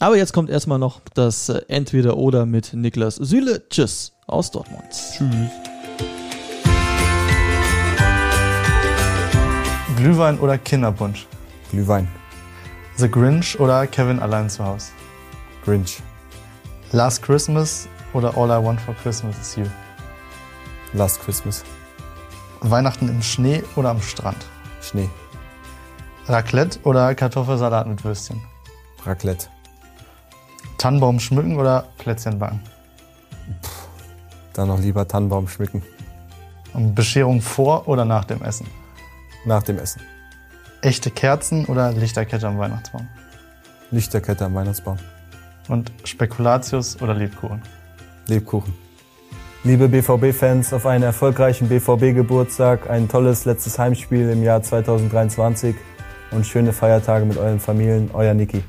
Aber 0.00 0.16
jetzt 0.16 0.32
kommt 0.32 0.48
erstmal 0.48 0.78
noch 0.78 1.00
das 1.14 1.48
äh, 1.50 1.60
Entweder-Oder 1.68 2.46
mit 2.46 2.72
Niklas 2.72 3.16
Süle. 3.16 3.68
Tschüss 3.68 4.12
aus 4.26 4.50
Dortmund. 4.50 4.88
Tschüss. 4.90 5.50
Glühwein 9.96 10.38
oder 10.38 10.56
Kinderpunsch? 10.56 11.26
Glühwein. 11.70 12.08
The 12.96 13.10
Grinch 13.10 13.60
oder 13.60 13.86
Kevin 13.86 14.18
allein 14.18 14.48
zu 14.48 14.64
Hause? 14.64 14.92
Grinch. 15.62 16.02
Last 16.92 17.22
Christmas 17.22 17.88
oder 18.14 18.36
All 18.36 18.50
I 18.50 18.64
Want 18.64 18.80
for 18.80 18.94
Christmas 18.96 19.38
is 19.38 19.54
You? 19.54 19.66
Last 20.92 21.20
Christmas. 21.20 21.62
Weihnachten 22.62 23.08
im 23.08 23.22
Schnee 23.22 23.62
oder 23.76 23.90
am 23.90 24.02
Strand? 24.02 24.44
Schnee. 24.82 25.08
Raclette 26.26 26.80
oder 26.82 27.14
Kartoffelsalat 27.14 27.86
mit 27.86 28.02
Würstchen? 28.02 28.42
Raclette. 29.06 29.46
Tannenbaum 30.78 31.20
schmücken 31.20 31.60
oder 31.60 31.86
Plätzchen 31.98 32.40
backen? 32.40 32.60
Dann 34.52 34.66
noch 34.66 34.80
lieber 34.80 35.06
Tannenbaum 35.06 35.46
schmücken. 35.46 35.84
Und 36.72 36.96
Bescherung 36.96 37.40
vor 37.40 37.86
oder 37.86 38.04
nach 38.04 38.24
dem 38.24 38.42
Essen? 38.42 38.66
Nach 39.44 39.62
dem 39.62 39.78
Essen. 39.78 40.02
Echte 40.82 41.12
Kerzen 41.12 41.66
oder 41.66 41.92
Lichterkette 41.92 42.48
am 42.48 42.58
Weihnachtsbaum? 42.58 43.06
Lichterkette 43.92 44.44
am 44.44 44.56
Weihnachtsbaum. 44.56 44.98
Und 45.70 45.92
Spekulatius 46.02 47.00
oder 47.00 47.14
Lebkuchen? 47.14 47.62
Lebkuchen. 48.26 48.74
Liebe 49.62 49.88
BVB-Fans, 49.88 50.72
auf 50.72 50.84
einen 50.84 51.04
erfolgreichen 51.04 51.68
BVB-Geburtstag, 51.68 52.90
ein 52.90 53.08
tolles 53.08 53.44
letztes 53.44 53.78
Heimspiel 53.78 54.30
im 54.30 54.42
Jahr 54.42 54.62
2023 54.62 55.76
und 56.32 56.44
schöne 56.44 56.72
Feiertage 56.72 57.24
mit 57.24 57.38
euren 57.38 57.60
Familien. 57.60 58.10
Euer 58.12 58.34
Niki. 58.34 58.64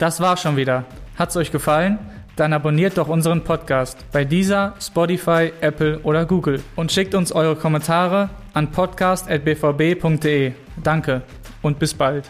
Das 0.00 0.18
war's 0.20 0.42
schon 0.42 0.56
wieder. 0.56 0.86
Hat's 1.16 1.36
euch 1.36 1.52
gefallen? 1.52 2.00
Dann 2.34 2.52
abonniert 2.52 2.98
doch 2.98 3.06
unseren 3.06 3.44
Podcast 3.44 4.04
bei 4.10 4.24
dieser, 4.24 4.74
Spotify, 4.80 5.52
Apple 5.60 6.00
oder 6.00 6.26
Google 6.26 6.60
und 6.74 6.90
schickt 6.90 7.14
uns 7.14 7.30
eure 7.30 7.54
Kommentare 7.54 8.30
an 8.54 8.72
podcast.bvb.de. 8.72 10.52
Danke 10.82 11.22
und 11.62 11.78
bis 11.78 11.94
bald. 11.94 12.28